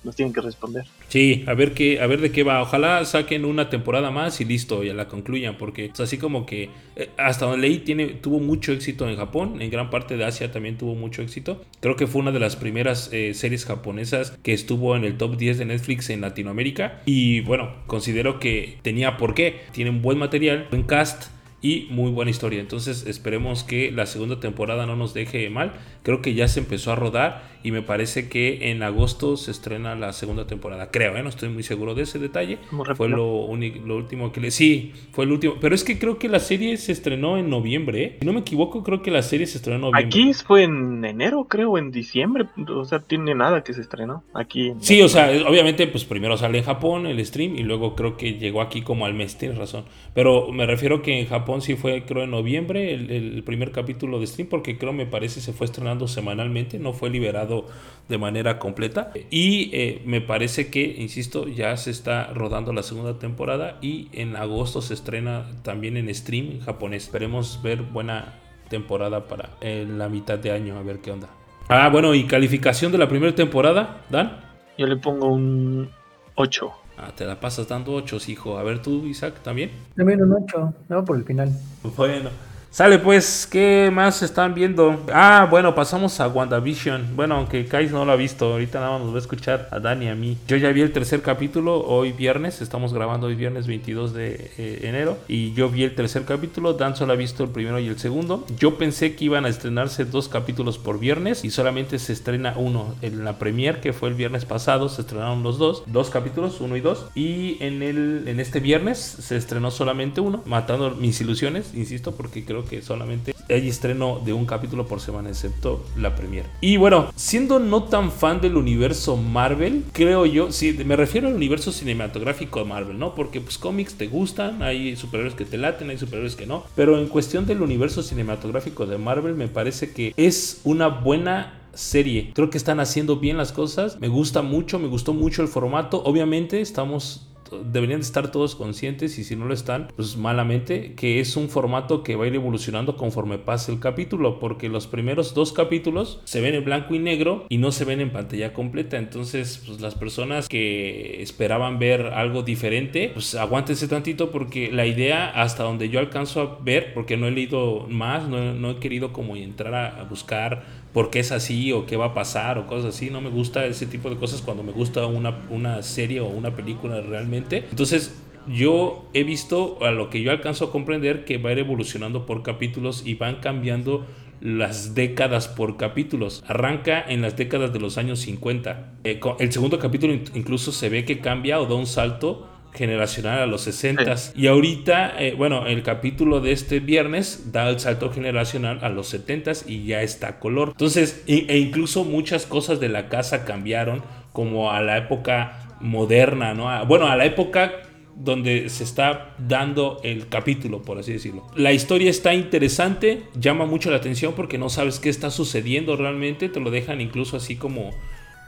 [0.04, 0.86] nos tienen que responder.
[1.08, 2.62] Sí, a ver qué, a ver de qué va.
[2.62, 6.70] Ojalá saquen una temporada más y listo, ya la concluyan, porque es así como que
[6.96, 10.52] eh, hasta donde leí tiene, tuvo mucho éxito en Japón, en gran parte de Asia
[10.52, 11.64] también tuvo mucho éxito.
[11.80, 15.38] Creo que fue una de las primeras eh, series japonesas que estuvo en el top
[15.38, 17.02] 10 de Netflix en Latinoamérica.
[17.06, 19.62] Y bueno, considero que tenía por qué.
[19.72, 22.60] Tiene un buen material, buen cast y muy buena historia.
[22.60, 25.72] Entonces esperemos que la segunda temporada no nos deje mal.
[26.04, 29.96] Creo que ya se empezó a rodar y me parece que en agosto se estrena
[29.96, 30.92] la segunda temporada.
[30.92, 31.24] Creo, ¿eh?
[31.24, 32.60] no estoy muy seguro de ese detalle.
[32.96, 33.48] Fue lo,
[33.86, 34.52] lo último que le...
[34.52, 35.56] Sí, fue el último.
[35.62, 38.04] Pero es que creo que la serie se estrenó en noviembre.
[38.04, 38.18] ¿eh?
[38.20, 40.22] Si no me equivoco, creo que la serie se estrenó en noviembre.
[40.22, 42.50] Aquí fue en enero, creo, en diciembre.
[42.68, 44.74] O sea, tiene nada que se estrenó aquí.
[44.80, 48.34] sí, o sea, obviamente, pues primero sale en Japón el stream y luego creo que
[48.34, 49.86] llegó aquí como al mes, tienes razón.
[50.14, 54.20] Pero me refiero que en Japón sí fue, creo, en noviembre el, el primer capítulo
[54.20, 57.68] de stream porque creo, me parece, se fue estrenando semanalmente, no fue liberado
[58.10, 59.12] de manera completa.
[59.30, 64.36] Y eh, me parece que, insisto, ya se está rodando la segunda temporada y en
[64.36, 67.04] agosto se estrena también en stream en japonés.
[67.04, 68.40] Esperemos ver buena
[68.70, 71.30] temporada para la mitad de año, a ver qué onda.
[71.70, 74.42] Ah, bueno, y calificación de la primera temporada, Dan.
[74.78, 75.90] Yo le pongo un
[76.36, 76.83] 8.
[77.06, 78.58] Ah, te la pasas dando 8, hijo.
[78.58, 79.72] A ver tú, Isaac, también.
[79.96, 81.52] También un 8, no por el final.
[81.98, 82.30] Bueno.
[82.74, 85.06] Sale pues, ¿qué más están viendo?
[85.14, 87.16] Ah, bueno, pasamos a WandaVision.
[87.16, 89.80] Bueno, aunque Kais no lo ha visto, ahorita nada más nos va a escuchar a
[89.80, 90.40] Dani y a mí.
[90.48, 94.80] Yo ya vi el tercer capítulo hoy viernes, estamos grabando hoy viernes 22 de eh,
[94.86, 95.20] enero.
[95.28, 98.44] Y yo vi el tercer capítulo, Dan solo ha visto el primero y el segundo.
[98.58, 102.96] Yo pensé que iban a estrenarse dos capítulos por viernes y solamente se estrena uno.
[103.04, 106.76] En la premier que fue el viernes pasado se estrenaron los dos, dos capítulos, uno
[106.76, 107.06] y dos.
[107.14, 112.44] Y en, el, en este viernes se estrenó solamente uno, matando mis ilusiones, insisto, porque
[112.44, 116.46] creo que solamente hay estreno de un capítulo por semana, excepto la premier.
[116.62, 121.36] Y bueno, siendo no tan fan del universo Marvel, creo yo, sí, me refiero al
[121.36, 123.16] universo cinematográfico de Marvel, ¿no?
[123.16, 126.64] Porque pues cómics te gustan, hay superhéroes que te laten, hay superhéroes que no.
[126.76, 132.32] Pero en cuestión del universo cinematográfico de Marvel, me parece que es una buena serie.
[132.34, 134.00] Creo que están haciendo bien las cosas.
[134.00, 136.04] Me gusta mucho, me gustó mucho el formato.
[136.04, 137.28] Obviamente estamos
[137.64, 142.04] deberían estar todos conscientes y si no lo están, pues malamente, que es un formato
[142.04, 146.42] que va a ir evolucionando conforme pase el capítulo, porque los primeros dos capítulos se
[146.42, 149.96] ven en blanco y negro y no se ven en pantalla completa, entonces pues las
[149.96, 156.00] personas que esperaban ver algo diferente, pues aguántense tantito porque la idea hasta donde yo
[156.00, 160.04] alcanzo a ver, porque no he leído más, no, no he querido como entrar a
[160.04, 163.10] buscar por qué es así o qué va a pasar o cosas así.
[163.10, 166.56] No me gusta ese tipo de cosas cuando me gusta una, una serie o una
[166.56, 167.66] película realmente.
[167.70, 168.16] Entonces,
[168.48, 172.26] yo he visto, a lo que yo alcanzo a comprender, que va a ir evolucionando
[172.26, 174.06] por capítulos y van cambiando
[174.42, 176.44] las décadas por capítulos.
[176.48, 178.94] Arranca en las décadas de los años 50.
[179.06, 183.46] Eh, el segundo capítulo incluso se ve que cambia o da un salto generacional a
[183.46, 188.80] los 60 y ahorita eh, bueno el capítulo de este viernes da el salto generacional
[188.82, 193.46] a los 70 y ya está color entonces e, incluso muchas cosas de la casa
[193.46, 197.74] cambiaron como a la época moderna no bueno a la época
[198.16, 201.48] donde se está dando el capítulo, por así decirlo.
[201.56, 206.48] La historia está interesante, llama mucho la atención porque no sabes qué está sucediendo realmente,
[206.48, 207.92] te lo dejan incluso así como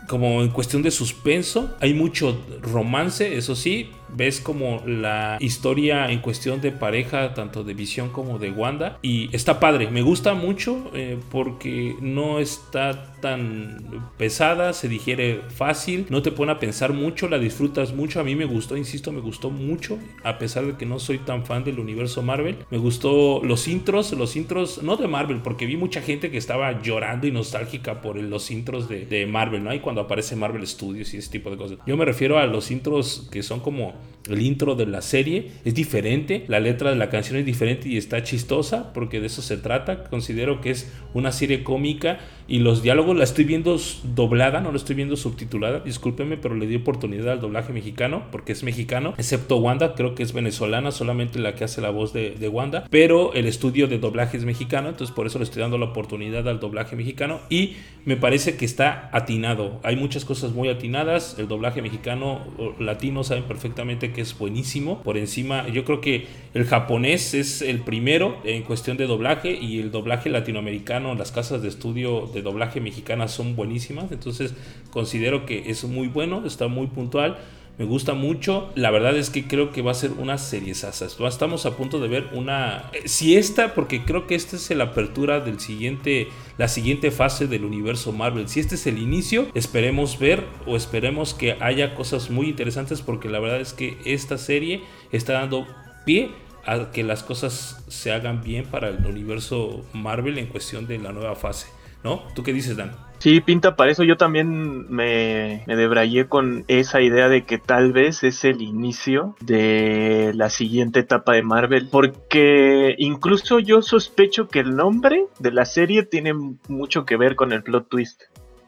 [0.07, 1.75] como en cuestión de suspenso.
[1.79, 3.89] Hay mucho romance, eso sí.
[4.09, 8.97] Ves como la historia en cuestión de pareja, tanto de Visión como de Wanda.
[9.01, 16.05] Y está padre, me gusta mucho eh, porque no está tan pesada, se digiere fácil,
[16.09, 18.19] no te pone a pensar mucho, la disfrutas mucho.
[18.19, 21.45] A mí me gustó, insisto, me gustó mucho, a pesar de que no soy tan
[21.45, 22.57] fan del universo Marvel.
[22.69, 26.81] Me gustó los intros, los intros, no de Marvel, porque vi mucha gente que estaba
[26.81, 29.73] llorando y nostálgica por los intros de, de Marvel, ¿no?
[29.73, 31.79] Y cuando aparece Marvel Studios y ese tipo de cosas.
[31.85, 33.94] Yo me refiero a los intros que son como
[34.29, 37.97] el intro de la serie, es diferente, la letra de la canción es diferente y
[37.97, 40.03] está chistosa, porque de eso se trata.
[40.05, 43.79] Considero que es una serie cómica y los diálogos la estoy viendo
[44.15, 48.51] doblada, no la estoy viendo subtitulada, discúlpeme, pero le di oportunidad al doblaje mexicano, porque
[48.51, 52.31] es mexicano, excepto Wanda, creo que es venezolana, solamente la que hace la voz de,
[52.31, 55.77] de Wanda, pero el estudio de doblaje es mexicano, entonces por eso le estoy dando
[55.77, 59.79] la oportunidad al doblaje mexicano y me parece que está atinado.
[59.81, 61.37] Hay muchas cosas muy atinadas.
[61.39, 62.41] El doblaje mexicano
[62.79, 65.01] latino saben perfectamente que es buenísimo.
[65.03, 69.79] Por encima, yo creo que el japonés es el primero en cuestión de doblaje y
[69.79, 74.11] el doblaje latinoamericano, las casas de estudio de doblaje mexicanas son buenísimas.
[74.11, 74.53] Entonces
[74.91, 77.37] considero que es muy bueno, está muy puntual.
[77.77, 78.71] Me gusta mucho.
[78.75, 81.17] La verdad es que creo que va a ser una serie sasas.
[81.19, 82.89] Estamos a punto de ver una.
[82.93, 86.29] Eh, si esta, porque creo que esta es la apertura del siguiente.
[86.57, 88.47] La siguiente fase del universo Marvel.
[88.47, 93.01] Si este es el inicio, esperemos ver o esperemos que haya cosas muy interesantes.
[93.01, 95.67] Porque la verdad es que esta serie está dando
[96.05, 96.31] pie
[96.65, 101.11] a que las cosas se hagan bien para el universo Marvel en cuestión de la
[101.11, 101.67] nueva fase.
[102.03, 102.23] ¿No?
[102.35, 103.04] ¿Tú qué dices, Dan?
[103.19, 104.03] Sí, pinta para eso.
[104.03, 109.35] Yo también me, me debrayé con esa idea de que tal vez es el inicio
[109.41, 111.87] de la siguiente etapa de Marvel.
[111.91, 116.33] Porque incluso yo sospecho que el nombre de la serie tiene
[116.67, 118.23] mucho que ver con el plot twist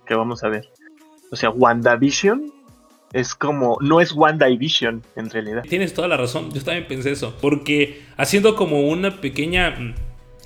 [0.05, 0.69] que vamos a ver.
[1.31, 2.53] O sea, WandaVision
[3.13, 5.63] es como, no es Wanda y Vision en realidad.
[5.67, 9.95] Tienes toda la razón, yo también pensé eso, porque haciendo como una pequeña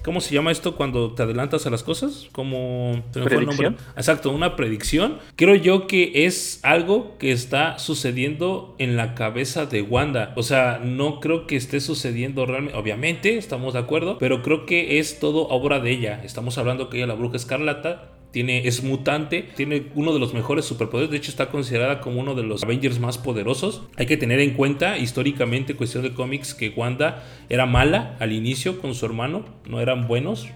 [0.03, 2.27] ¿Cómo se llama esto cuando te adelantas a las cosas?
[2.31, 3.03] Como.
[3.13, 3.77] ¿Predicción?
[3.95, 5.19] Exacto, una predicción.
[5.35, 10.33] Creo yo que es algo que está sucediendo en la cabeza de Wanda.
[10.35, 12.77] O sea, no creo que esté sucediendo realmente.
[12.77, 16.21] Obviamente, estamos de acuerdo, pero creo que es todo obra de ella.
[16.23, 20.65] Estamos hablando que ella, la bruja escarlata, tiene, es mutante, tiene uno de los mejores
[20.65, 23.83] superpoderes, de hecho está considerada como uno de los Avengers más poderosos.
[23.97, 28.79] Hay que tener en cuenta históricamente, cuestión de cómics, que Wanda era mala al inicio
[28.79, 30.47] con su hermano, no eran buenos,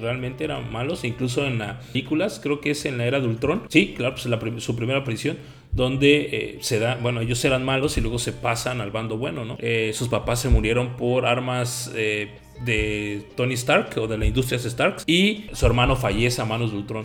[0.00, 3.62] realmente eran malos, incluso en las películas, creo que es en la era de Ultron,
[3.68, 5.36] sí, claro, pues su primera aparición,
[5.72, 9.44] donde eh, se da, bueno, ellos eran malos y luego se pasan al bando bueno,
[9.44, 9.56] ¿no?
[9.58, 11.92] Eh, sus papás se murieron por armas...
[11.96, 12.28] Eh,
[12.64, 16.78] de Tony Stark o de la industria Stark y su hermano fallece a manos de
[16.78, 17.04] Ultron.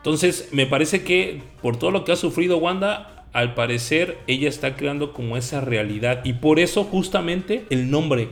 [0.00, 4.74] Entonces, me parece que por todo lo que ha sufrido Wanda, al parecer ella está
[4.74, 6.22] creando como esa realidad.
[6.24, 8.28] Y por eso justamente el nombre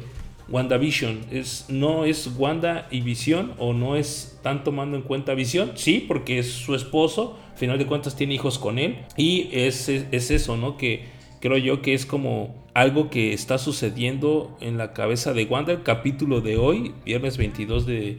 [0.48, 5.72] WandaVision es, no es Wanda y Visión o no es tan tomando en cuenta Visión.
[5.74, 7.38] Sí, porque es su esposo.
[7.52, 9.00] Al final de cuentas tiene hijos con él.
[9.18, 10.78] Y es, es eso, ¿no?
[10.78, 11.04] Que
[11.40, 15.72] creo yo que es como algo que está sucediendo en la cabeza de Wanda.
[15.72, 18.16] El capítulo de hoy, viernes 22 de,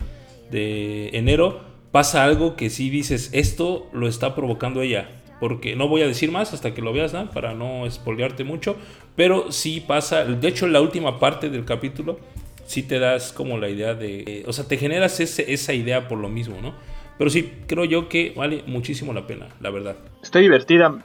[0.51, 5.10] de enero pasa algo que si dices, esto lo está provocando ella.
[5.39, 7.30] Porque no voy a decir más hasta que lo veas, ¿no?
[7.30, 8.75] para no espolearte mucho.
[9.15, 12.19] Pero sí pasa, de hecho la última parte del capítulo,
[12.65, 16.30] sí te das como la idea de, o sea, te generas esa idea por lo
[16.30, 16.73] mismo, ¿no?
[17.17, 19.97] Pero sí, creo yo que vale muchísimo la pena, la verdad.
[20.23, 21.04] Está divertida.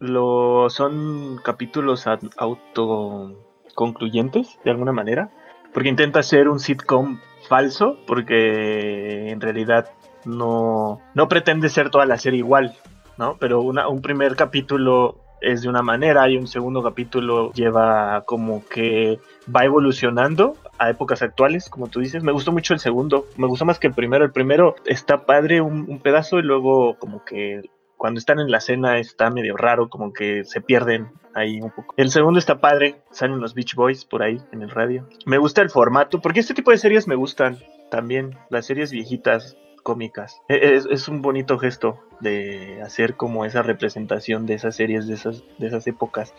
[0.00, 5.30] Lo, son capítulos autoconcluyentes, de alguna manera.
[5.72, 9.92] Porque intenta ser un sitcom falso, porque en realidad
[10.24, 12.74] no, no pretende ser toda la serie igual,
[13.18, 13.36] ¿no?
[13.38, 19.18] Pero un primer capítulo es de una manera y un segundo capítulo lleva como que
[19.54, 22.22] va evolucionando a épocas actuales, como tú dices.
[22.22, 24.24] Me gustó mucho el segundo, me gustó más que el primero.
[24.24, 27.62] El primero está padre un, un pedazo y luego como que
[27.96, 31.94] cuando están en la cena está medio raro, como que se pierden ahí un poco.
[31.96, 35.08] El segundo está padre, salen los Beach Boys por ahí en el radio.
[35.26, 37.58] Me gusta el formato, porque este tipo de series me gustan
[37.90, 40.42] también, las series viejitas cómicas.
[40.48, 45.44] E-, es, un bonito gesto de hacer como esa representación de esas series de esas,
[45.58, 46.34] de esas épocas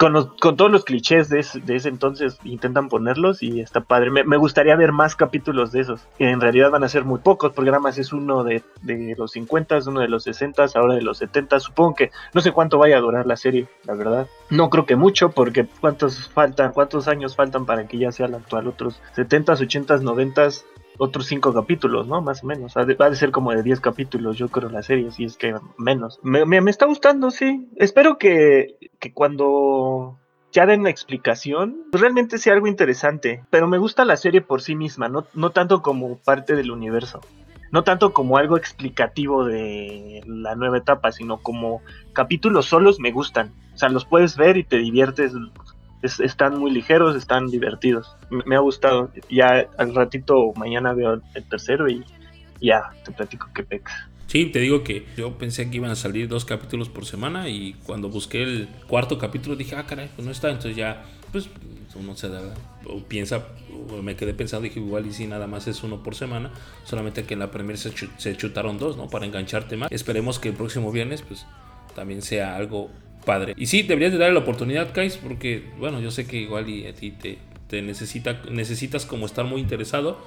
[0.00, 4.10] con, todos los clichés de ese, entonces intentan ponerlos y está padre.
[4.10, 6.08] Me, gustaría ver más capítulos de esos.
[6.18, 9.32] En realidad van a ser muy pocos, porque nada más es uno de, de los
[9.32, 11.60] 50, uno de los 60, ahora de los 70.
[11.60, 14.26] Supongo que no sé cuánto vaya a durar la serie, la verdad.
[14.48, 18.38] No creo que mucho, porque cuántos faltan, cuántos años faltan para que ya sea la
[18.38, 18.68] actual.
[18.68, 20.48] Otros 70, 80, 90
[21.02, 22.20] otros cinco capítulos, ¿no?
[22.20, 22.74] Más o menos.
[22.76, 26.20] Va de ser como de 10 capítulos, yo creo, la serie, si es que menos.
[26.22, 27.70] Me, me, está gustando, sí.
[27.76, 30.18] Espero que, que cuando
[30.52, 33.42] ya den la explicación, pues realmente sea algo interesante.
[33.48, 37.20] Pero me gusta la serie por sí misma, no, no tanto como parte del universo.
[37.72, 41.80] No tanto como algo explicativo de la nueva etapa, sino como
[42.12, 43.54] capítulos solos me gustan.
[43.72, 45.32] O sea, los puedes ver y te diviertes
[46.02, 48.16] están muy ligeros, están divertidos.
[48.30, 49.10] Me, ha gustado.
[49.28, 52.04] Ya al ratito mañana veo el tercero y
[52.60, 54.10] ya te platico qué peca.
[54.26, 57.74] Sí, te digo que yo pensé que iban a salir dos capítulos por semana y
[57.84, 60.50] cuando busqué el cuarto capítulo dije, ah, caray, pues no está.
[60.50, 61.50] Entonces ya, pues
[61.96, 62.40] uno se da,
[62.86, 63.44] o piensa,
[63.90, 66.52] o me quedé pensando, dije, igual y si nada más es uno por semana,
[66.84, 69.08] solamente que en la primera se chutaron dos, ¿no?
[69.08, 69.90] Para engancharte más.
[69.90, 71.44] Esperemos que el próximo viernes, pues
[71.96, 72.88] también sea algo
[73.24, 73.54] padre.
[73.56, 76.86] Y sí, deberías de darle la oportunidad, Kais, porque, bueno, yo sé que igual y
[76.86, 80.18] a ti te, te necesita, necesitas como estar muy interesado.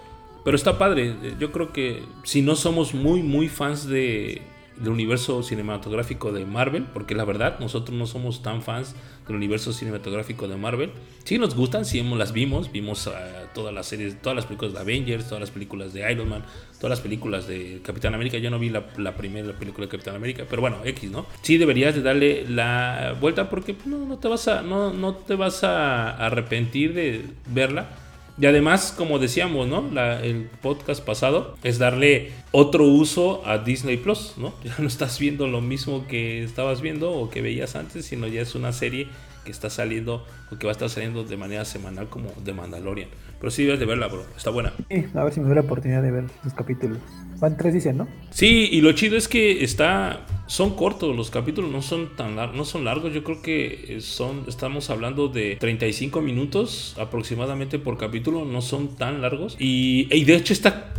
[0.43, 1.15] Pero está padre.
[1.39, 4.41] Yo creo que si no somos muy, muy fans de,
[4.77, 8.95] del universo cinematográfico de Marvel, porque la verdad nosotros no somos tan fans
[9.27, 10.91] del universo cinematográfico de Marvel.
[11.23, 13.11] Sí nos gustan, sí hemos, las vimos, vimos uh,
[13.53, 16.43] todas las series, todas las películas de Avengers, todas las películas de Iron Man,
[16.79, 18.37] todas las películas de Capitán América.
[18.37, 21.25] Yo no vi la, primera película de Capitán América, pero bueno, X, ¿no?
[21.41, 25.35] Sí deberías de darle la vuelta porque no, no te vas a no, no te
[25.35, 28.02] vas a arrepentir de verla
[28.39, 29.83] y además, como decíamos, ¿no?
[30.21, 34.53] el podcast pasado es darle otro uso a Disney Plus, ¿no?
[34.63, 38.41] Ya no estás viendo lo mismo que estabas viendo o que veías antes, sino ya
[38.41, 39.07] es una serie
[39.45, 43.09] que está saliendo o que va a estar saliendo de manera semanal como de Mandalorian.
[43.43, 44.25] Pero sí debes de verla, bro.
[44.37, 44.71] Está buena.
[44.89, 46.97] Sí, a ver si me doy la oportunidad de ver los capítulos.
[47.41, 48.07] Van tres, dicen, ¿no?
[48.29, 50.25] Sí, y lo chido es que está.
[50.47, 53.13] Son cortos los capítulos, no son tan largos, no son largos.
[53.13, 54.45] Yo creo que son.
[54.47, 58.45] Estamos hablando de 35 minutos aproximadamente por capítulo.
[58.45, 59.57] No son tan largos.
[59.59, 60.93] Y, y de hecho está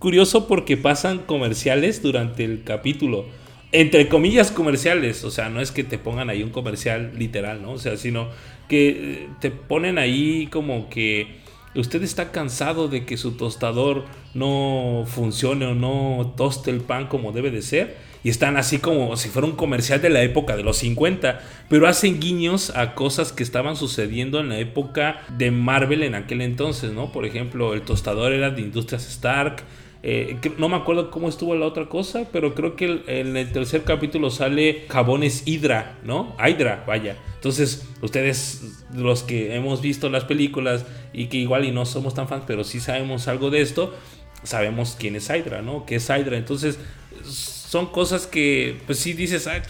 [0.00, 3.26] curioso porque pasan comerciales durante el capítulo
[3.70, 7.72] entre comillas comerciales, o sea, no es que te pongan ahí un comercial literal, ¿no?
[7.72, 8.28] O sea, sino
[8.68, 11.42] que eh, te ponen ahí como que
[11.80, 17.32] usted está cansado de que su tostador no funcione o no toste el pan como
[17.32, 17.96] debe de ser.
[18.22, 21.86] Y están así como si fuera un comercial de la época de los 50, pero
[21.86, 26.92] hacen guiños a cosas que estaban sucediendo en la época de Marvel en aquel entonces,
[26.92, 27.12] ¿no?
[27.12, 29.62] Por ejemplo, el tostador era de Industrias Stark,
[30.06, 33.84] eh, no me acuerdo cómo estuvo la otra cosa, pero creo que en el tercer
[33.84, 36.36] capítulo sale jabones Hydra, ¿no?
[36.38, 37.16] Hydra, vaya.
[37.36, 42.28] Entonces, ustedes, los que hemos visto las películas y que igual y no somos tan
[42.28, 43.94] fans, pero sí sabemos algo de esto,
[44.42, 45.86] sabemos quién es Hydra, ¿no?
[45.86, 46.36] ¿Qué es Hydra?
[46.36, 46.78] Entonces,
[47.24, 49.62] son cosas que, pues sí dices, ah,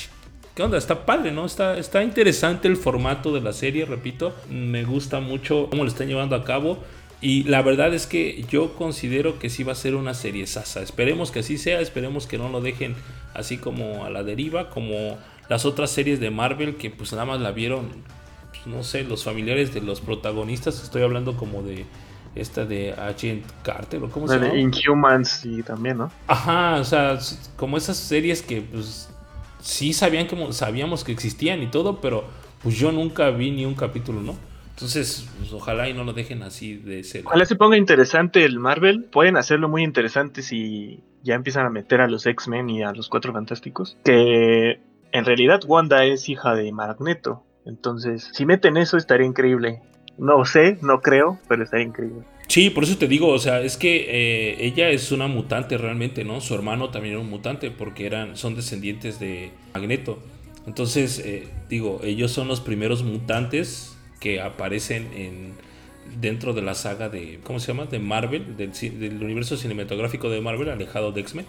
[0.57, 0.79] ¿qué onda?
[0.79, 1.47] Está padre, ¿no?
[1.47, 4.35] Está, está interesante el formato de la serie, repito.
[4.51, 6.83] Me gusta mucho cómo lo están llevando a cabo.
[7.25, 10.83] Y la verdad es que yo considero que sí va a ser una serie sasa.
[10.83, 12.95] Esperemos que así sea, esperemos que no lo dejen
[13.33, 15.17] así como a la deriva, como
[15.49, 17.89] las otras series de Marvel que pues nada más la vieron,
[18.51, 20.83] pues, no sé, los familiares de los protagonistas.
[20.83, 21.87] Estoy hablando como de
[22.35, 24.55] esta de Agent Carter o cómo se llama.
[24.55, 26.11] Inhumans y también, ¿no?
[26.27, 27.19] Ajá, o sea,
[27.57, 29.09] como esas series que pues
[29.63, 32.25] sí sabían que sabíamos que existían y todo, pero
[32.63, 34.37] pues yo nunca vi ni un capítulo, ¿no?
[34.75, 37.23] Entonces, pues, ojalá y no lo dejen así de ser.
[37.25, 39.05] Ojalá se ponga interesante el Marvel.
[39.05, 43.09] Pueden hacerlo muy interesante si ya empiezan a meter a los X-Men y a los
[43.09, 43.97] Cuatro Fantásticos.
[44.05, 44.81] Que
[45.13, 47.45] en realidad Wanda es hija de Magneto.
[47.65, 49.81] Entonces, si meten eso, estaría increíble.
[50.19, 52.25] No sé, no creo, pero estaría increíble.
[52.49, 56.25] Sí, por eso te digo, o sea, es que eh, ella es una mutante realmente,
[56.25, 56.41] ¿no?
[56.41, 60.19] Su hermano también era un mutante porque eran, son descendientes de Magneto.
[60.67, 63.94] Entonces, eh, digo, ellos son los primeros mutantes
[64.25, 65.53] que aparecen en,
[66.19, 67.85] dentro de la saga de, ¿cómo se llama?
[67.85, 71.45] De Marvel, del, del universo cinematográfico de Marvel, alejado de X-Men.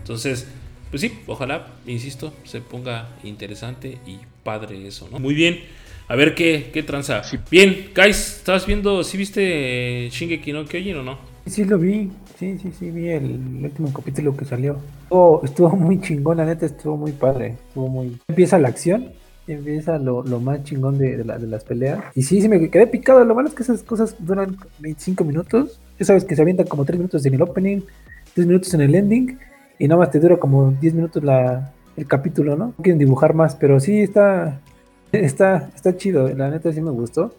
[0.00, 0.46] Entonces,
[0.90, 5.18] pues sí, ojalá, insisto, se ponga interesante y padre eso, ¿no?
[5.18, 5.60] Muy bien.
[6.06, 7.22] A ver qué, qué tranza.
[7.50, 11.18] Bien, guys, ¿estabas viendo, si viste Shingeki no Kyojin o no?
[11.46, 12.10] Sí, lo vi.
[12.38, 14.78] Sí, sí, sí, vi el último capítulo que salió.
[15.04, 17.56] Estuvo, estuvo muy chingón, la neta, estuvo muy padre.
[17.68, 18.18] Estuvo muy.
[18.28, 19.12] Empieza la acción,
[19.52, 22.04] empieza lo, lo más chingón de, de, la, de, las peleas.
[22.14, 23.24] Y sí, sí, me quedé picado.
[23.24, 25.80] Lo malo es que esas cosas duran 25 minutos.
[25.98, 27.80] Ya sabes que se avientan como 3 minutos en el opening,
[28.34, 29.38] 3 minutos en el ending.
[29.78, 32.66] Y nada más te dura como 10 minutos la, el capítulo, ¿no?
[32.66, 34.60] No quieren dibujar más, pero sí está,
[35.12, 36.28] está, está chido.
[36.28, 37.34] La neta sí me gustó.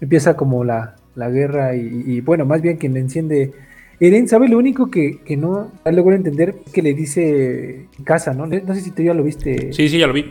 [0.00, 3.52] Empieza como la, la guerra y, y, bueno, más bien quien le enciende.
[4.00, 6.54] Eren, ¿sabe lo único que, que no logro entender?
[6.72, 8.46] Que le dice casa, ¿no?
[8.46, 9.72] No sé si tú ya lo viste.
[9.72, 10.24] Sí, sí, ya lo vi.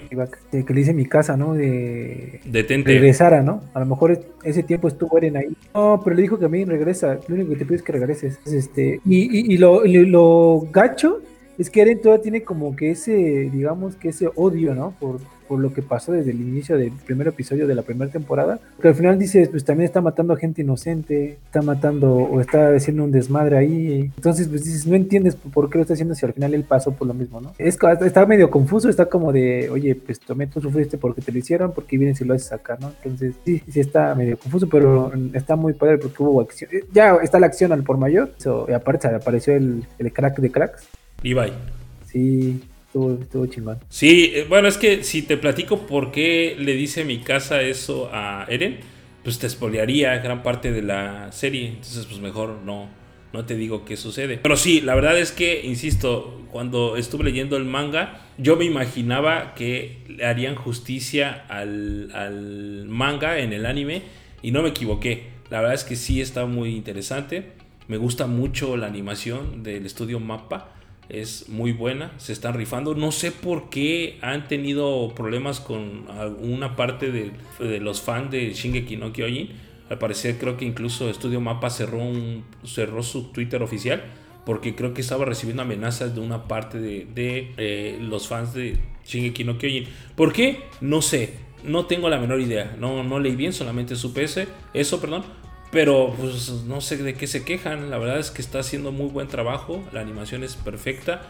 [0.52, 1.54] Que le dice mi casa, ¿no?
[1.54, 2.92] De Detente.
[2.92, 3.62] regresara, ¿no?
[3.74, 5.56] A lo mejor ese tiempo estuvo Eren ahí.
[5.74, 7.20] No, pero le dijo que a mí regresa.
[7.28, 8.40] Lo único que te pido es que regreses.
[8.46, 11.22] Este, y, y, y lo, lo gacho
[11.58, 14.94] es que Eren todavía tiene como que ese, digamos que ese odio, ¿no?
[15.00, 15.20] Por,
[15.54, 18.60] por lo que pasó desde el inicio del primer episodio de la primera temporada.
[18.76, 22.74] Porque al final dices, pues también está matando a gente inocente, está matando o está
[22.74, 24.12] haciendo un desmadre ahí.
[24.16, 26.92] Entonces, pues dices, no entiendes por qué lo está haciendo si al final él pasó
[26.92, 27.54] por lo mismo, ¿no?
[27.60, 31.38] Es, está medio confuso, está como de, oye, pues también tú sufriste porque te lo
[31.38, 32.92] hicieron, porque vienes y lo haces acá, ¿no?
[33.04, 36.72] Entonces, sí, sí está medio confuso, pero está muy padre porque hubo acción.
[36.92, 38.32] Ya está la acción al por mayor.
[38.38, 40.88] So, y aparte apareció el, el crack de cracks.
[41.22, 41.54] Levi.
[42.08, 42.60] Sí,
[42.94, 43.48] estuvo.
[43.90, 48.46] Sí, bueno, es que si te platico por qué le dice mi casa eso a
[48.50, 48.80] Eren,
[49.24, 51.70] pues te espolearía gran parte de la serie.
[51.70, 52.90] Entonces, pues mejor no,
[53.32, 54.38] no te digo qué sucede.
[54.38, 59.56] Pero sí, la verdad es que, insisto, cuando estuve leyendo el manga, yo me imaginaba
[59.56, 64.04] que le harían justicia al, al manga en el anime
[64.42, 65.32] y no me equivoqué.
[65.50, 67.54] La verdad es que sí está muy interesante.
[67.88, 70.73] Me gusta mucho la animación del estudio Mappa
[71.10, 72.96] es muy buena, se están rifando.
[72.96, 78.54] No sé por qué han tenido problemas con alguna parte de, de los fans de
[78.54, 79.50] Shingeki no Kyojin.
[79.90, 82.02] Al parecer creo que incluso Estudio Mapa cerró,
[82.64, 84.04] cerró su Twitter oficial
[84.46, 88.78] porque creo que estaba recibiendo amenazas de una parte de, de eh, los fans de
[89.06, 89.86] Shingeki no Kyojin.
[90.16, 90.64] ¿Por qué?
[90.82, 91.34] No sé,
[91.64, 92.76] no tengo la menor idea.
[92.80, 95.24] No, no leí bien, solamente supe ese, eso, perdón.
[95.74, 97.90] Pero pues no sé de qué se quejan.
[97.90, 99.84] La verdad es que está haciendo muy buen trabajo.
[99.92, 101.24] La animación es perfecta.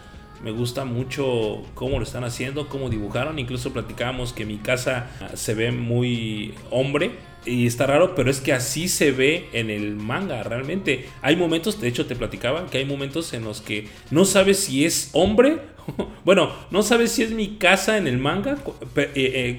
[0.44, 3.40] Me gusta mucho cómo lo están haciendo, cómo dibujaron.
[3.40, 7.12] Incluso platicábamos que mi casa se ve muy hombre.
[7.46, 11.08] Y está raro, pero es que así se ve en el manga realmente.
[11.22, 14.86] Hay momentos, de hecho te platicaba, que hay momentos en los que no sabes si
[14.86, 15.60] es hombre.
[16.26, 18.58] bueno, no sabes si es mi casa en el manga,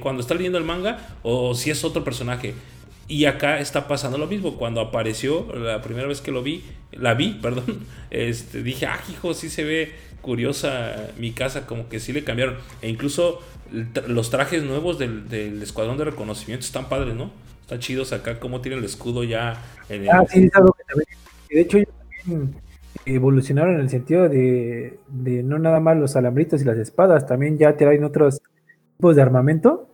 [0.01, 2.55] cuando está leyendo el manga, o si es otro personaje.
[3.07, 4.57] Y acá está pasando lo mismo.
[4.57, 7.80] Cuando apareció la primera vez que lo vi, la vi, perdón,
[8.11, 12.57] este, dije, ah, hijo, sí se ve curiosa mi casa, como que sí le cambiaron.
[12.80, 13.40] E incluso
[14.07, 17.30] los trajes nuevos del, del escuadrón de reconocimiento están padres, ¿no?
[17.61, 19.62] Están chidos acá, como tiene el escudo ya.
[19.88, 20.11] En el...
[20.11, 21.55] Ah, sí, algo que.
[21.55, 21.78] De hecho,
[22.24, 22.55] también
[23.07, 27.59] evolucionaron en el sentido de, de no nada más los alambritos y las espadas, también
[27.59, 28.40] ya traen otros
[28.96, 29.93] tipos de armamento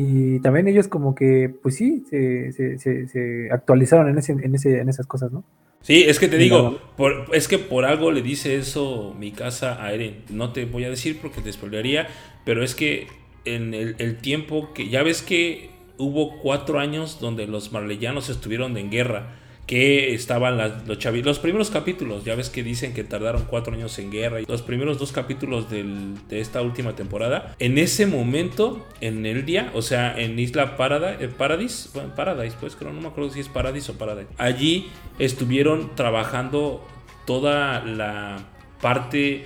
[0.00, 4.54] y también ellos como que, pues sí, se, se, se, se actualizaron en, ese, en,
[4.54, 5.42] ese, en esas cosas, ¿no?
[5.80, 9.84] Sí, es que te digo, por, es que por algo le dice eso mi casa
[9.84, 10.22] a Eren.
[10.30, 12.06] No te voy a decir porque te spoilearía,
[12.44, 13.08] pero es que
[13.44, 18.76] en el, el, tiempo que ya ves que hubo cuatro años donde los marleyanos estuvieron
[18.76, 19.37] en guerra
[19.68, 21.26] que estaban las, los chavitos.
[21.26, 24.40] Los primeros capítulos, ya ves que dicen que tardaron cuatro años en guerra.
[24.40, 27.54] Y los primeros dos capítulos del, de esta última temporada.
[27.58, 32.56] En ese momento, en el día, o sea, en Isla Paradise, eh, Paradise, bueno, Paradise,
[32.58, 34.30] pues creo, no me acuerdo si es Paradise o Paradise.
[34.38, 34.88] Allí
[35.18, 36.82] estuvieron trabajando
[37.26, 38.38] toda la
[38.80, 39.44] parte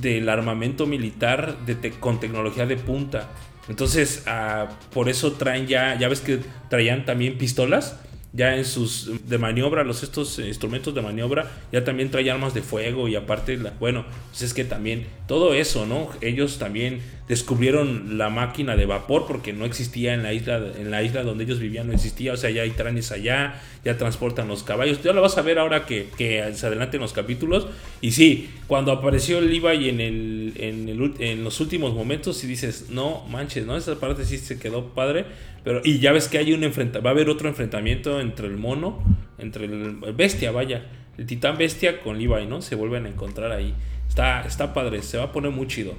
[0.00, 3.28] del armamento militar de te, con tecnología de punta.
[3.68, 6.38] Entonces, uh, por eso traen ya, ya ves que
[6.70, 7.98] traían también pistolas
[8.32, 12.62] ya en sus de maniobra, los estos instrumentos de maniobra, ya también trae armas de
[12.62, 16.10] fuego y aparte, la, bueno, pues es que también todo eso, ¿no?
[16.20, 21.02] Ellos también descubrieron la máquina de vapor porque no existía en la isla, en la
[21.02, 24.62] isla donde ellos vivían, no existía, o sea, ya hay trenes allá, ya transportan los
[24.62, 27.66] caballos, ya lo vas a ver ahora que, que se adelanten los capítulos,
[28.00, 32.46] y sí, cuando apareció el Levi en, el, en, el, en los últimos momentos, y
[32.46, 33.76] dices, no manches, ¿no?
[33.76, 35.26] Esa parte sí se quedó padre,
[35.68, 38.56] pero, y ya ves que hay un enfrenta va a haber otro enfrentamiento entre el
[38.56, 39.00] mono,
[39.36, 40.86] entre el, bestia, vaya,
[41.18, 42.62] el titán bestia con Levi, ¿no?
[42.62, 43.74] Se vuelven a encontrar ahí.
[44.08, 45.92] Está, está padre, se va a poner muy chido.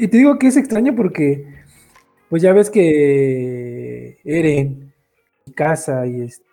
[0.00, 1.46] Y te digo que es extraño porque,
[2.28, 4.92] pues ya ves que Eren,
[5.54, 6.44] casa y este.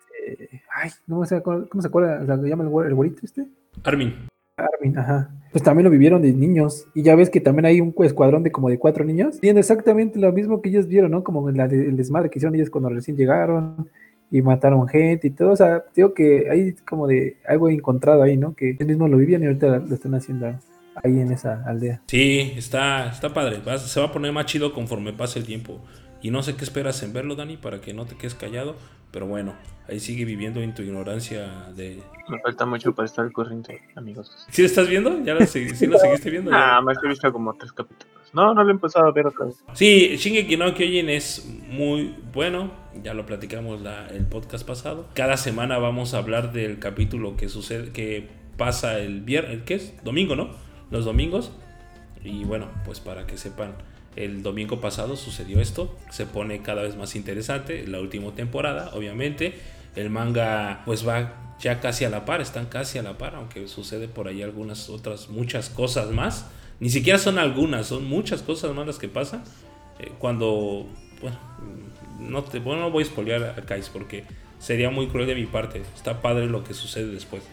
[0.71, 3.47] Ay, no sé cómo, se acuerda, ¿se llama el, el güerito este?
[3.83, 4.13] Armin.
[4.57, 5.31] Armin, ajá.
[5.51, 6.85] Pues también lo vivieron de niños.
[6.93, 9.39] Y ya ves que también hay un escuadrón de como de cuatro niños.
[9.41, 11.23] Viendo exactamente lo mismo que ellos vieron, ¿no?
[11.23, 13.89] Como la, el desmadre que hicieron ellos cuando recién llegaron.
[14.31, 15.51] y mataron gente y todo.
[15.51, 18.53] O sea, digo que hay como de algo encontrado ahí, ¿no?
[18.53, 20.47] Que ellos mismos lo vivían y ahorita lo están haciendo
[21.03, 22.01] ahí en esa aldea.
[22.07, 23.57] Sí, está, está padre.
[23.77, 25.79] se va a poner más chido conforme pase el tiempo.
[26.21, 28.75] Y no sé qué esperas en verlo, Dani, para que no te quedes callado.
[29.11, 29.55] Pero bueno,
[29.87, 32.01] ahí sigue viviendo en tu ignorancia de...
[32.27, 34.45] Me falta mucho para estar al corriente, amigos.
[34.49, 35.23] ¿Sí lo estás viendo?
[35.23, 36.51] ¿Ya lo, sí lo seguiste viendo?
[36.53, 38.07] Ah, me he visto como tres capítulos.
[38.33, 39.55] No, no lo he empezado a ver otra vez.
[39.73, 42.71] Sí, Shingeki no Kyojin es muy bueno.
[43.01, 45.07] Ya lo platicamos la, el podcast pasado.
[45.15, 50.03] Cada semana vamos a hablar del capítulo que sucede, que pasa el viernes, ¿qué es?
[50.03, 50.49] Domingo, ¿no?
[50.91, 51.51] Los domingos.
[52.23, 53.73] Y bueno, pues para que sepan
[54.19, 59.57] el domingo pasado sucedió esto, se pone cada vez más interesante, la última temporada, obviamente.
[59.95, 63.67] El manga pues va ya casi a la par, están casi a la par, aunque
[63.67, 66.47] sucede por ahí algunas otras, muchas cosas más.
[66.81, 69.43] Ni siquiera son algunas, son muchas cosas más las que pasan.
[69.99, 70.85] Eh, cuando,
[71.21, 71.37] bueno,
[72.19, 74.25] no, te, bueno, no voy a spoilear a Kais porque
[74.59, 75.81] sería muy cruel de mi parte.
[75.95, 77.43] Está padre lo que sucede después.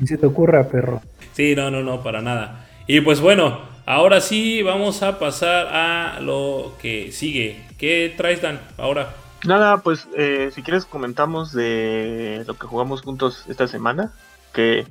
[0.00, 1.00] Ni se te ocurra, perro.
[1.34, 2.68] Sí, no, no, no, para nada.
[2.88, 7.64] Y pues bueno, ahora sí vamos a pasar a lo que sigue.
[7.78, 9.14] ¿Qué traes, Dan, ahora?
[9.44, 14.12] Nada, pues eh, si quieres comentamos de lo que jugamos juntos esta semana,
[14.52, 14.86] que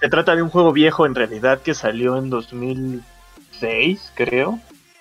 [0.00, 4.58] se trata de un juego viejo en realidad que salió en 2006, creo,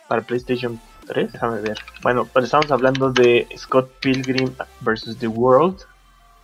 [0.08, 1.34] para PlayStation 3.
[1.34, 1.78] Déjame ver.
[2.02, 4.52] Bueno, pues estamos hablando de Scott Pilgrim
[4.82, 5.18] vs.
[5.20, 5.80] The World,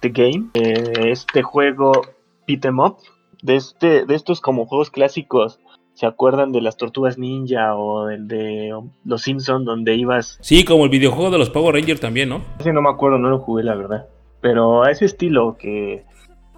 [0.01, 0.49] The Game.
[0.53, 2.05] Eh, este juego
[2.47, 2.97] beat em up,
[3.41, 5.59] de, este, de estos como juegos clásicos
[5.95, 10.37] ¿Se acuerdan de las tortugas ninja o del de los Simpsons donde ibas?
[10.41, 12.41] Sí, como el videojuego de los Power Rangers también, ¿no?
[12.65, 14.05] No me acuerdo, no lo jugué la verdad.
[14.41, 16.03] Pero a ese estilo que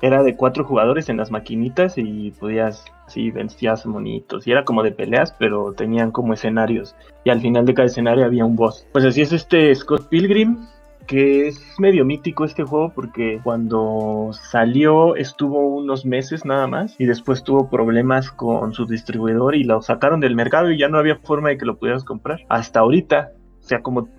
[0.01, 4.47] era de cuatro jugadores en las maquinitas y podías, sí, vencías monitos.
[4.47, 6.95] Y era como de peleas, pero tenían como escenarios.
[7.23, 8.88] Y al final de cada escenario había un boss.
[8.91, 10.65] Pues así es este Scott Pilgrim
[11.08, 17.05] que es medio mítico este juego porque cuando salió estuvo unos meses nada más y
[17.05, 21.16] después tuvo problemas con su distribuidor y lo sacaron del mercado y ya no había
[21.16, 22.41] forma de que lo pudieras comprar.
[22.49, 23.32] Hasta ahorita,
[23.64, 24.10] o sea, como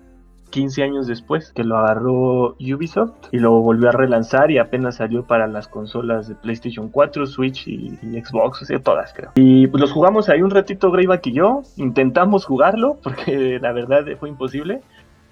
[0.50, 5.24] 15 años después que lo agarró Ubisoft y lo volvió a relanzar y apenas salió
[5.24, 9.32] para las consolas de PlayStation 4, Switch y, Xbox, o sea, todas creo.
[9.36, 14.06] Y pues los jugamos ahí un ratito Greyback y yo, intentamos jugarlo porque la verdad
[14.18, 14.80] fue imposible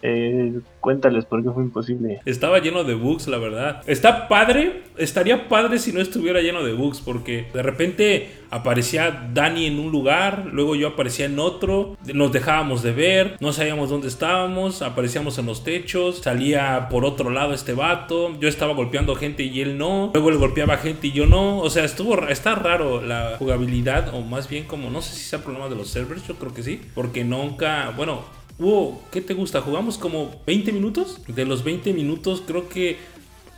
[0.02, 2.20] eh, cuéntales por qué fue imposible.
[2.24, 3.82] Estaba lleno de bugs, la verdad.
[3.86, 9.66] Está padre, estaría padre si no estuviera lleno de bugs, porque de repente aparecía Dani
[9.66, 14.08] en un lugar, luego yo aparecía en otro, nos dejábamos de ver, no sabíamos dónde
[14.08, 19.42] estábamos, aparecíamos en los techos, salía por otro lado este vato, yo estaba golpeando gente
[19.42, 23.02] y él no, luego él golpeaba gente y yo no, o sea, estuvo, está raro
[23.02, 26.36] la jugabilidad, o más bien como, no sé si sea problema de los servers, yo
[26.36, 29.60] creo que sí, porque nunca, bueno, hubo, ¿qué te gusta?
[29.60, 31.20] Jugamos como 20 minutos.
[31.28, 32.96] De los 20 minutos creo que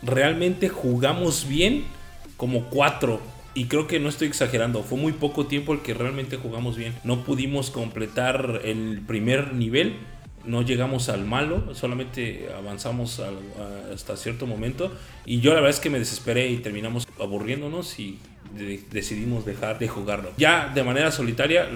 [0.03, 1.85] realmente jugamos bien
[2.37, 3.21] como 4.
[3.55, 6.95] Y creo que no estoy exagerando, fue muy poco tiempo el que realmente jugamos bien.
[7.03, 9.97] No pudimos completar el primer nivel,
[10.45, 13.21] no llegamos al malo, solamente avanzamos
[13.93, 14.93] hasta cierto momento.
[15.27, 18.19] Y yo la verdad es que me desesperé y terminamos aburriéndonos y
[18.91, 20.33] decidimos dejar de jugarlo.
[20.37, 21.69] Ya de manera solitaria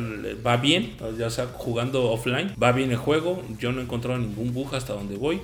[0.46, 3.42] va bien, ya sea jugando offline, va bien el juego.
[3.58, 5.40] Yo no he encontrado ningún bug hasta donde voy.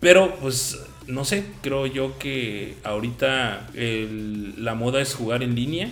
[0.00, 5.90] Pero pues no sé, creo yo que ahorita la moda es jugar en línea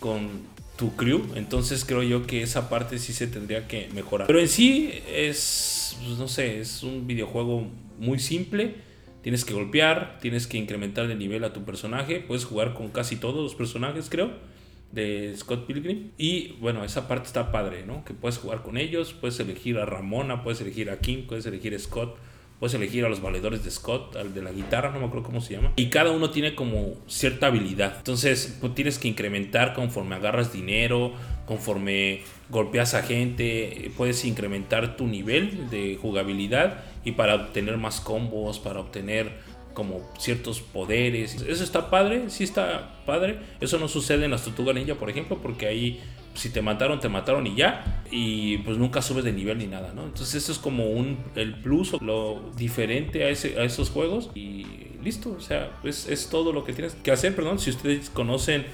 [0.00, 0.28] con
[0.76, 1.22] tu crew.
[1.36, 4.26] Entonces creo yo que esa parte sí se tendría que mejorar.
[4.26, 7.68] Pero en sí es, pues, no sé, es un videojuego
[7.98, 8.74] muy simple
[9.24, 12.20] Tienes que golpear, tienes que incrementar de nivel a tu personaje.
[12.20, 14.32] Puedes jugar con casi todos los personajes, creo,
[14.92, 16.10] de Scott Pilgrim.
[16.18, 18.04] Y bueno, esa parte está padre, ¿no?
[18.04, 21.74] Que puedes jugar con ellos, puedes elegir a Ramona, puedes elegir a Kim, puedes elegir
[21.74, 22.18] a Scott.
[22.60, 25.40] Puedes elegir a los valedores de Scott, al de la guitarra, no me acuerdo cómo
[25.40, 25.72] se llama.
[25.76, 27.94] Y cada uno tiene como cierta habilidad.
[27.96, 31.14] Entonces, pues, tienes que incrementar conforme agarras dinero,
[31.46, 38.58] conforme golpeas a gente, puedes incrementar tu nivel de jugabilidad y para obtener más combos,
[38.58, 39.32] para obtener
[39.74, 41.42] como ciertos poderes.
[41.42, 43.40] Eso está padre, sí está padre.
[43.60, 46.00] Eso no sucede en las Tortuga Ninja, por ejemplo, porque ahí
[46.34, 48.02] si te mataron, te mataron y ya.
[48.10, 50.04] Y pues nunca subes de nivel ni nada, ¿no?
[50.04, 54.30] Entonces eso es como un, el plus, lo diferente a, ese, a esos juegos.
[54.34, 54.66] Y
[55.02, 57.58] listo, o sea, es, es todo lo que tienes que hacer, perdón.
[57.58, 58.66] Si ustedes conocen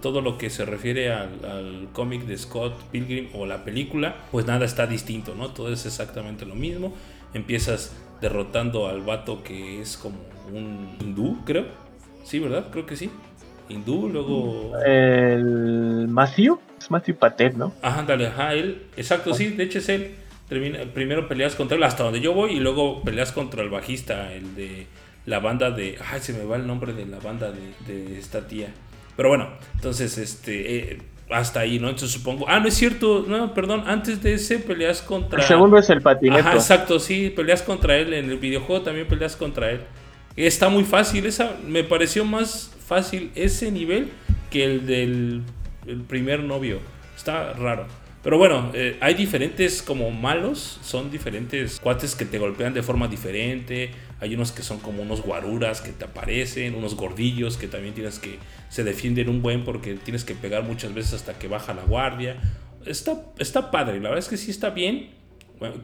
[0.00, 4.46] todo lo que se refiere al, al cómic de Scott Pilgrim o la película, pues
[4.46, 5.50] nada está distinto, ¿no?
[5.50, 6.92] Todo es exactamente lo mismo
[7.34, 10.18] empiezas derrotando al vato que es como
[10.52, 11.66] un hindú, creo.
[12.24, 12.66] Sí, ¿verdad?
[12.70, 13.10] Creo que sí.
[13.68, 14.72] Hindú, luego...
[14.84, 17.74] El Matthew, es Matthew Patel, ¿no?
[17.82, 18.86] Ajá, dale, ajá, él.
[18.96, 20.14] Exacto, sí, de hecho es él.
[20.48, 24.32] Termina, primero peleas contra él hasta donde yo voy y luego peleas contra el bajista,
[24.32, 24.86] el de
[25.26, 25.98] la banda de...
[26.10, 28.68] Ay, se me va el nombre de la banda de, esta tía.
[29.18, 30.92] Pero bueno, entonces, este...
[30.92, 30.98] Eh,
[31.28, 31.88] hasta ahí, ¿no?
[31.90, 32.46] Entonces supongo.
[32.48, 33.26] Ah, no es cierto.
[33.28, 33.84] No, perdón.
[33.86, 35.40] Antes de ese peleas contra.
[35.40, 36.40] El segundo es el patineto.
[36.40, 37.28] Ajá, exacto, sí.
[37.28, 38.14] Peleas contra él.
[38.14, 39.80] En el videojuego también peleas contra él.
[40.36, 41.26] Está muy fácil.
[41.26, 44.08] Esa me pareció más fácil ese nivel
[44.50, 45.42] que el del
[46.06, 46.78] primer novio.
[47.14, 47.86] Está raro.
[48.28, 53.08] Pero bueno, eh, hay diferentes como malos, son diferentes cuates que te golpean de forma
[53.08, 53.92] diferente.
[54.20, 58.18] Hay unos que son como unos guaruras que te aparecen, unos gordillos que también tienes
[58.18, 61.84] que se defienden un buen porque tienes que pegar muchas veces hasta que baja la
[61.84, 62.36] guardia.
[62.84, 65.08] Está, está padre, la verdad es que sí está bien.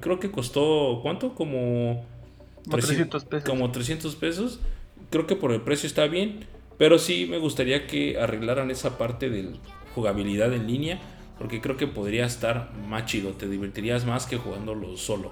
[0.01, 1.34] creo que costó, ¿cuánto?
[1.34, 2.05] Como
[2.70, 3.49] 300 pesos.
[3.49, 4.61] Como 300 pesos.
[5.09, 6.40] Creo que por el precio está bien.
[6.76, 9.49] Pero sí me gustaría que arreglaran esa parte de
[9.95, 11.01] jugabilidad en línea
[11.45, 15.30] porque creo que podría estar más chido, te divertirías más que jugándolo solo,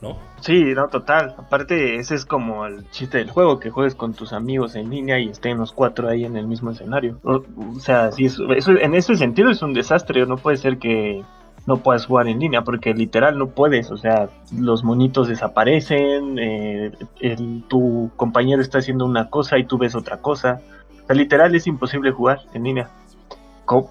[0.00, 0.18] ¿no?
[0.40, 1.36] Sí, no, total.
[1.38, 5.20] Aparte, ese es como el chiste del juego, que juegues con tus amigos en línea
[5.20, 7.20] y estén los cuatro ahí en el mismo escenario.
[7.22, 11.22] O, sea, sí, eso, en ese sentido es un desastre, no puede ser que
[11.68, 16.90] no puedas jugar en línea, porque literal no puedes, o sea, los monitos desaparecen, eh,
[17.68, 20.60] tu compañero está haciendo una cosa y tú ves otra cosa.
[21.04, 22.90] O sea, literal es imposible jugar en línea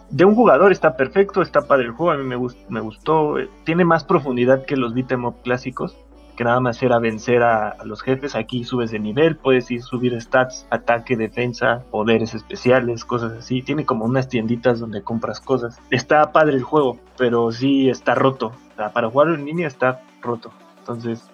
[0.09, 2.37] de un jugador está perfecto, está padre el juego, a mí me,
[2.69, 5.97] me gustó, eh, tiene más profundidad que los beat'em up clásicos,
[6.35, 10.19] que nada más era vencer a, los jefes, aquí subes de nivel, puedes ir subir
[10.21, 15.79] stats, ataque, defensa, poderes especiales, cosas así, tiene como unas tienditas donde compras cosas.
[15.89, 18.51] Está padre el juego, pero sí está roto,
[18.93, 21.27] para jugarlo en línea está roto, entonces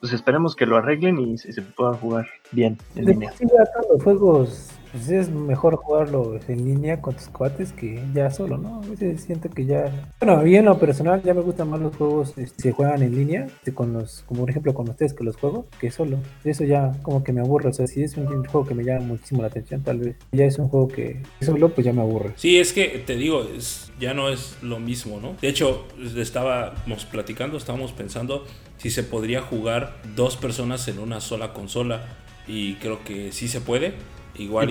[0.00, 3.32] pues esperemos que lo arreglen y se, pueda jugar bien en línea.
[3.90, 8.80] los juegos pues es mejor jugarlo en línea con tus cuates que ya solo, ¿no?
[8.80, 9.90] A veces siento que ya.
[10.20, 13.12] Bueno, bien lo personal, ya me gustan más los juegos que este, se juegan en
[13.12, 16.18] línea, con los, como por ejemplo con ustedes que los juego, que solo.
[16.44, 17.70] Eso ya como que me aburre.
[17.70, 20.44] O sea, si es un, juego que me llama muchísimo la atención, tal vez ya
[20.44, 22.30] es un juego que solo, pues ya me aburre.
[22.36, 25.34] Sí, es que te digo, es, ya no es lo mismo, ¿no?
[25.42, 28.44] De hecho, estábamos platicando, estábamos pensando
[28.76, 32.20] si se podría jugar dos personas en una sola consola.
[32.46, 33.94] Y creo que sí se puede
[34.36, 34.68] Igual,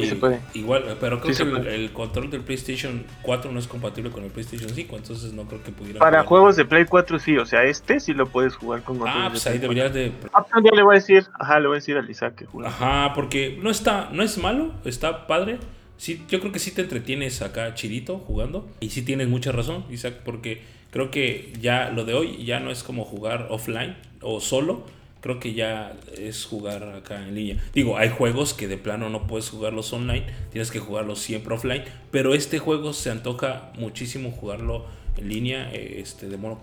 [0.54, 4.70] igual pero creo que el, control del PlayStation 4 no es compatible con el PlayStation
[4.70, 6.00] 5, entonces no creo que pudiera.
[6.00, 9.30] Para juegos de Play 4 sí, o sea, este sí lo puedes jugar con Ah,
[9.30, 10.12] pues ahí deberías de.
[10.34, 12.46] Ah, pues ya le voy a decir, ajá, le voy a decir a Isaac que
[12.46, 12.68] juegue.
[12.68, 15.60] Ajá, porque no está, no es malo, está padre.
[15.96, 18.68] Sí, yo creo que sí te entretienes acá chirito jugando.
[18.82, 20.62] Y sí tienes mucha razón, Isaac, porque
[20.92, 24.84] creo que ya lo de hoy ya no es como jugar offline o solo
[25.24, 27.64] creo que ya es jugar acá en línea.
[27.74, 31.84] Digo, hay juegos que de plano no puedes jugarlos online, tienes que jugarlos siempre offline,
[32.12, 36.60] pero este juego se antoja muchísimo jugarlo en línea este, de modo,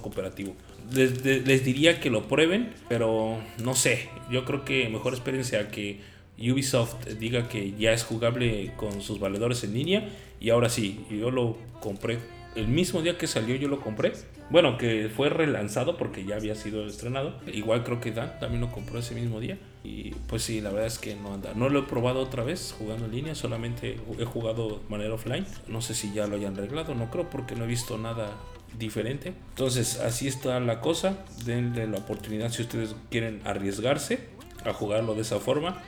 [0.00, 0.54] cooperativo.
[0.92, 5.98] Les, diría que lo prueben, pero no sé, yo creo que mejor espérense a que
[6.38, 11.32] Ubisoft diga que ya es jugable con sus valedores en línea y ahora sí, yo
[11.32, 12.20] lo compré
[12.54, 14.12] el mismo día que salió yo lo compré.
[14.50, 17.34] Bueno, que fue relanzado porque ya había sido estrenado.
[17.52, 19.58] Igual creo que Dan también lo compró ese mismo día.
[19.84, 21.52] Y pues sí, la verdad es que no anda.
[21.54, 25.46] No lo he probado otra vez jugando en línea, solamente he jugado de manera offline.
[25.68, 28.32] No sé si ya lo hayan arreglado, no creo porque no he visto nada
[28.78, 29.32] diferente.
[29.50, 31.24] Entonces, así está la cosa.
[31.44, 34.18] Denle la oportunidad si ustedes quieren arriesgarse
[34.64, 35.80] a jugarlo de esa forma.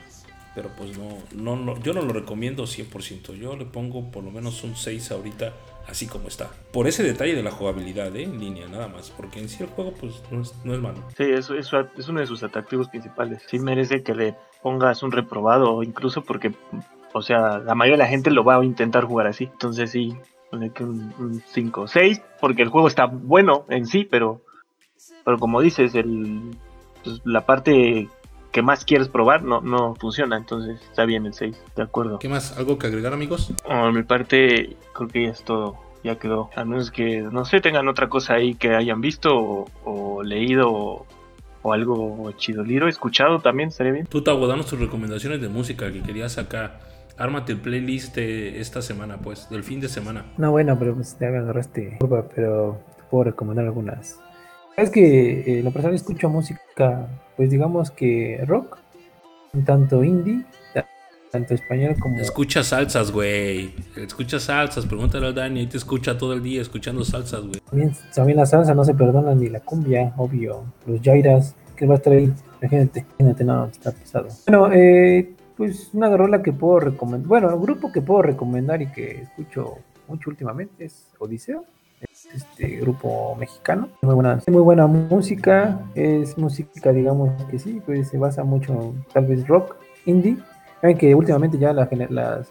[0.54, 3.34] Pero pues no, no, no yo no lo recomiendo 100%.
[3.38, 5.54] Yo le pongo por lo menos un 6 ahorita
[5.88, 6.50] así como está.
[6.72, 8.24] Por ese detalle de la jugabilidad ¿eh?
[8.24, 9.10] en línea, nada más.
[9.10, 10.40] Porque en sí el juego pues no
[10.74, 11.02] es, malo.
[11.16, 13.42] Sí, eso, es uno de sus atractivos principales.
[13.48, 16.52] Sí merece que le pongas un reprobado, incluso porque,
[17.12, 19.44] o sea, la mayoría de la gente lo va a intentar jugar así.
[19.44, 20.16] Entonces sí,
[20.52, 24.42] un 5 o 6, porque el juego está bueno en sí, pero,
[25.24, 26.56] pero como dices, el,
[27.02, 28.08] pues, la parte
[28.52, 32.18] que más quieres probar no, no funciona, entonces está bien el 6, de acuerdo.
[32.18, 32.56] ¿Qué más?
[32.56, 33.52] ¿Algo que agregar amigos?
[33.68, 36.50] a mi parte creo que ya es todo, ya quedó.
[36.54, 41.06] A menos que, no sé, tengan otra cosa ahí que hayan visto o, leído
[41.62, 44.06] o, algo chidoliro, escuchado también, estaría bien.
[44.06, 46.80] Tú, Tavo, danos tus recomendaciones de música que querías acá.
[47.16, 50.26] Ármate el playlist de esta semana, pues, del fin de semana.
[50.36, 51.98] No, bueno, pero pues ya me agarraste
[52.34, 52.80] pero
[53.10, 54.18] puedo recomendar algunas.
[54.76, 58.78] Es que eh, la persona escucho música pues digamos que rock,
[59.52, 60.44] un tanto indie,
[61.30, 62.20] tanto español como...
[62.20, 63.74] Escucha salsas, güey.
[63.96, 67.60] Escucha salsas, pregúntale a Dani, te escucha todo el día escuchando salsas, güey.
[67.70, 70.64] También, también la salsa no se perdona ni la cumbia, obvio.
[70.86, 72.32] Los jairas, que va a estar ahí.
[72.60, 74.28] Imagínate, imagínate, no, está pesado.
[74.46, 78.88] Bueno, eh, pues una rola que puedo recomendar, bueno, un grupo que puedo recomendar y
[78.88, 81.64] que escucho mucho últimamente es Odiseo
[82.34, 83.88] este grupo mexicano.
[84.02, 89.26] Muy buena, muy buena música, es música, digamos que sí, pues se basa mucho, tal
[89.26, 89.76] vez rock,
[90.06, 90.36] indie.
[90.82, 91.88] Saben que últimamente ya la,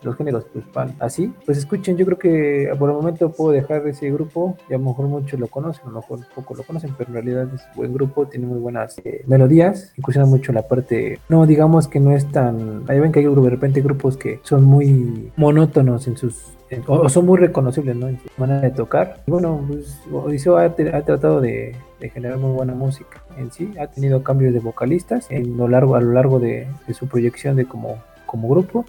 [0.02, 1.34] los géneros pues, van así.
[1.46, 4.56] Pues escuchen, yo creo que por el momento puedo dejar ese grupo.
[4.70, 7.14] Y a lo mejor muchos lo conocen, a lo mejor poco lo conocen, pero en
[7.16, 9.92] realidad es un buen grupo, tiene muy buenas eh, melodías.
[9.98, 12.86] Incursiona mucho la parte, no digamos que no es tan.
[12.88, 16.54] Ahí ven que hay de repente grupos que son muy monótonos en sus
[16.88, 18.08] o, son muy reconocibles ¿no?
[18.08, 19.22] en su manera de tocar.
[19.28, 21.76] Y bueno, pues, Odiseo ha, tratado de,
[22.14, 26.02] generar muy buena música en sí, ha tenido cambios de vocalistas en lo largo, a
[26.02, 26.68] lo largo de,
[26.98, 28.86] su proyección de como, como grupo.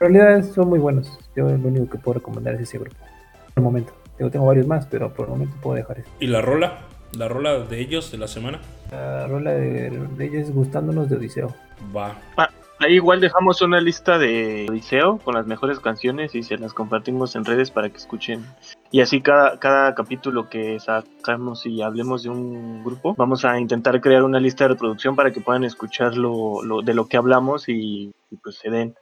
[0.00, 3.52] En realidad son muy buenos, yo lo único que puedo recomendar es ese grupo, por
[3.56, 3.92] el momento.
[4.16, 6.08] Tengo, tengo varios más, pero por el momento puedo dejar eso.
[6.20, 6.80] ¿Y la rola?
[7.16, 8.60] ¿La rola de ellos de la semana?
[8.90, 11.54] La rola de, de ellos gustándonos de Odiseo.
[11.94, 12.16] Va.
[12.36, 12.48] Ah,
[12.82, 17.36] Ahí igual dejamos una lista de Odiseo con las mejores canciones y se las compartimos
[17.36, 18.44] en redes para que escuchen.
[18.90, 24.00] Y así cada, cada capítulo que sacamos y hablemos de un grupo, vamos a intentar
[24.00, 28.12] crear una lista de reproducción para que puedan escuchar lo, de lo que hablamos y,
[28.42, 28.94] pues se den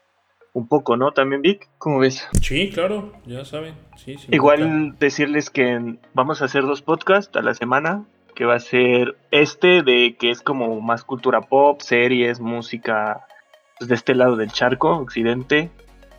[0.53, 1.13] un poco, ¿no?
[1.13, 2.29] También Vic, ¿cómo ves?
[2.43, 3.75] Sí, claro, ya saben.
[3.97, 8.05] Sí, Igual decirles que vamos a hacer dos podcasts a la semana,
[8.35, 13.27] que va a ser este de que es como más cultura pop, series, música
[13.81, 15.71] de este lado del charco, occidente,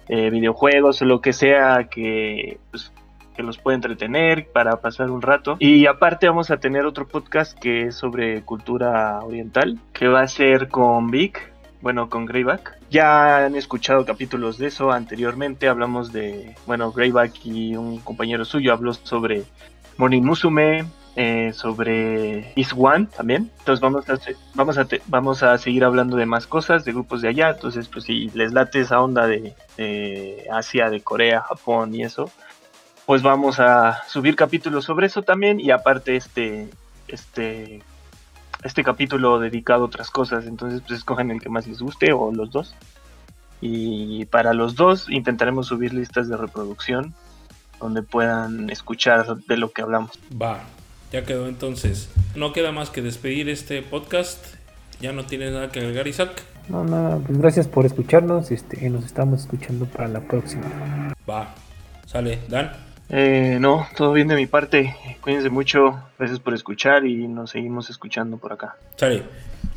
[0.07, 2.91] eh, videojuegos lo que sea que, pues,
[3.35, 5.55] que los pueda entretener para pasar un rato.
[5.59, 10.27] Y aparte vamos a tener otro podcast que es sobre cultura oriental, que va a
[10.27, 11.51] ser con Vic,
[11.81, 12.77] bueno, con Greyback.
[12.89, 18.73] Ya han escuchado capítulos de eso anteriormente, hablamos de, bueno, Greyback y un compañero suyo
[18.73, 19.43] habló sobre
[19.97, 20.85] Morning Musume,
[21.15, 23.51] eh, sobre East One también.
[23.59, 24.17] Entonces vamos a,
[24.53, 27.49] vamos, a vamos a seguir hablando de más cosas, de grupos de allá.
[27.49, 29.53] Entonces, pues si les late esa onda de,
[30.51, 32.31] Asia, de Corea, Japón y eso,
[33.05, 35.59] pues vamos a subir capítulos sobre eso también.
[35.59, 36.69] Y aparte este,
[37.07, 37.83] este,
[38.63, 40.45] este capítulo dedicado a otras cosas.
[40.45, 42.73] Entonces, pues escogen el que más les guste o los dos.
[43.59, 47.13] Y para los dos intentaremos subir listas de reproducción
[47.81, 50.11] donde puedan escuchar de lo que hablamos.
[51.11, 52.09] Ya quedó entonces.
[52.35, 54.45] No queda más que despedir este podcast.
[54.99, 56.43] Ya no tienes nada que agregar, Isaac.
[56.69, 61.13] No, nada, pues gracias por escucharnos este, y nos estamos escuchando para la próxima.
[61.29, 61.53] Va,
[62.05, 62.71] sale, Dan.
[63.09, 64.95] Eh, no, todo bien de mi parte.
[65.19, 68.77] Cuídense mucho, gracias por escuchar y nos seguimos escuchando por acá.
[68.95, 69.23] Sale,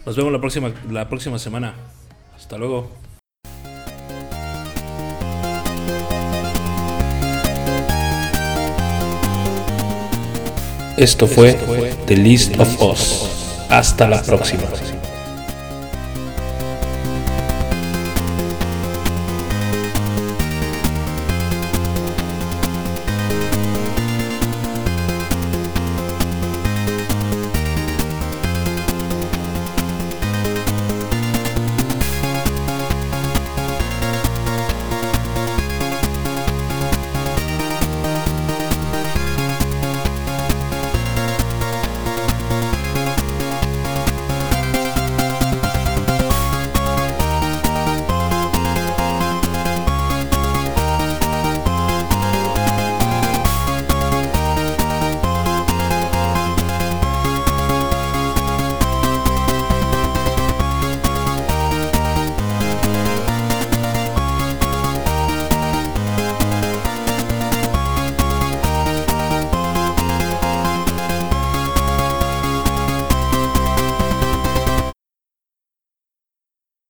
[0.07, 1.74] nos vemos la próxima, la próxima semana.
[2.37, 2.91] Hasta luego.
[10.97, 11.59] Esto fue
[12.07, 13.66] The List of Us.
[13.68, 14.62] Hasta la próxima.